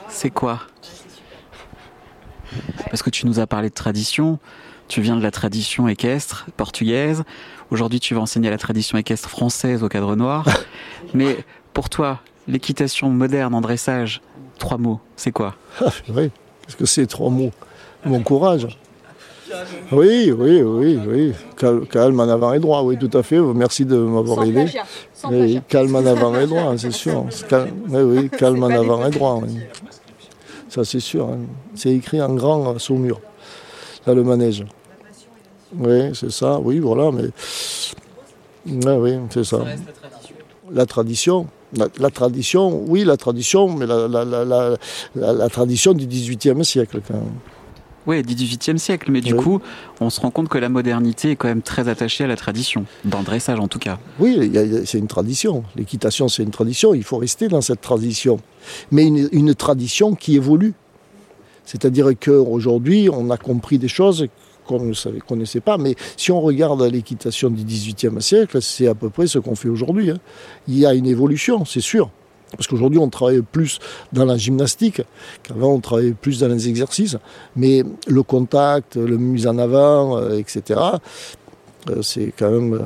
[0.07, 0.61] c'est quoi?
[2.89, 4.37] Parce que tu nous as parlé de tradition,
[4.89, 7.23] tu viens de la tradition équestre portugaise,
[7.71, 10.45] aujourd'hui tu vas enseigner la tradition équestre française au cadre noir,
[11.13, 11.37] mais
[11.73, 14.21] pour toi, l'équitation moderne en dressage,
[14.57, 15.55] trois mots, c'est quoi?
[15.79, 16.31] Ah, Oui,
[16.65, 17.51] qu'est-ce que c'est trois mots?
[18.03, 18.67] Mon courage.
[19.91, 21.33] Oui, oui, oui, oui.
[21.89, 23.39] calme en avant et droit, oui, tout à fait.
[23.39, 24.65] Merci de m'avoir aidé.
[25.67, 27.25] calme en avant et droit, c'est sûr.
[27.89, 29.41] oui, oui, calme en avant et droit.
[30.69, 31.27] Ça, c'est sûr.
[31.29, 31.39] Hein.
[31.75, 33.21] C'est écrit en grand sur le mur,
[34.05, 34.65] là, le manège.
[35.77, 37.29] Oui, c'est ça, oui, voilà, mais.
[38.65, 39.59] Oui, oui, c'est ça.
[40.71, 41.47] La tradition.
[41.99, 44.07] La, tradition, oui, la tradition, mais la,
[45.15, 47.35] la tradition du XVIIIe siècle, quand même.
[48.09, 49.61] Oui, du XVIIIe siècle, mais du coup,
[49.99, 52.85] on se rend compte que la modernité est quand même très attachée à la tradition,
[53.05, 53.99] dans le dressage en tout cas.
[54.19, 54.51] Oui,
[54.85, 55.63] c'est une tradition.
[55.75, 56.95] L'équitation, c'est une tradition.
[56.95, 58.39] Il faut rester dans cette tradition.
[58.89, 60.73] Mais une, tradition qui évolue.
[61.65, 64.25] C'est-à-dire qu'aujourd'hui, on a compris des choses
[64.69, 65.77] qu'on ne connaissait pas.
[65.77, 69.69] Mais si on regarde l'équitation du XVIIIe siècle, c'est à peu près ce qu'on fait
[69.69, 70.11] aujourd'hui.
[70.11, 70.19] Hein.
[70.67, 72.11] Il y a une évolution, c'est sûr.
[72.51, 73.79] Parce qu'aujourd'hui, on travaille plus
[74.11, 75.01] dans la gymnastique
[75.43, 77.17] qu'avant, on travaillait plus dans les exercices.
[77.55, 80.79] Mais le contact, le mise en avant, euh, etc.,
[81.89, 82.79] euh, c'est quand même euh,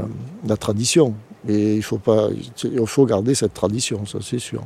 [0.48, 1.16] la tradition.
[1.48, 2.30] Et il faut, pas,
[2.64, 4.64] il faut garder cette tradition, ça c'est sûr.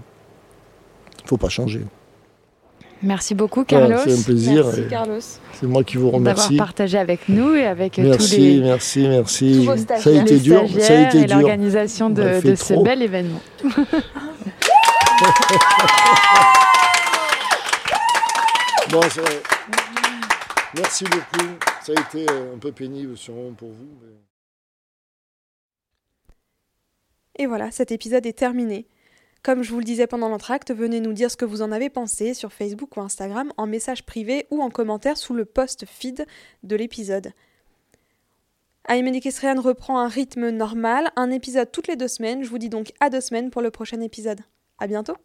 [1.20, 1.84] Il ne faut pas changer.
[3.04, 3.98] Merci beaucoup, Carlos.
[4.04, 4.66] c'est un plaisir.
[4.66, 5.20] Merci, Carlos.
[5.54, 6.50] C'est moi qui vous remercie.
[6.50, 8.08] D'avoir partagé avec nous et avec tous les.
[8.10, 9.70] Merci, merci, merci.
[9.98, 10.64] Ça a été dur.
[10.80, 13.42] Ça a été et l'organisation de, de ce bel événement.
[18.90, 19.00] bon,
[20.76, 21.48] merci beaucoup.
[21.84, 23.88] Ça a été euh, un peu pénible sûrement pour vous.
[27.40, 28.88] Et voilà, cet épisode est terminé.
[29.48, 31.90] Comme je vous le disais pendant l'entracte, venez nous dire ce que vous en avez
[31.90, 36.28] pensé sur Facebook ou Instagram en message privé ou en commentaire sous le post feed
[36.64, 37.32] de l'épisode.
[38.90, 42.44] Kestrian reprend un rythme normal, un épisode toutes les deux semaines.
[42.44, 44.42] Je vous dis donc à deux semaines pour le prochain épisode.
[44.80, 45.16] À bientôt!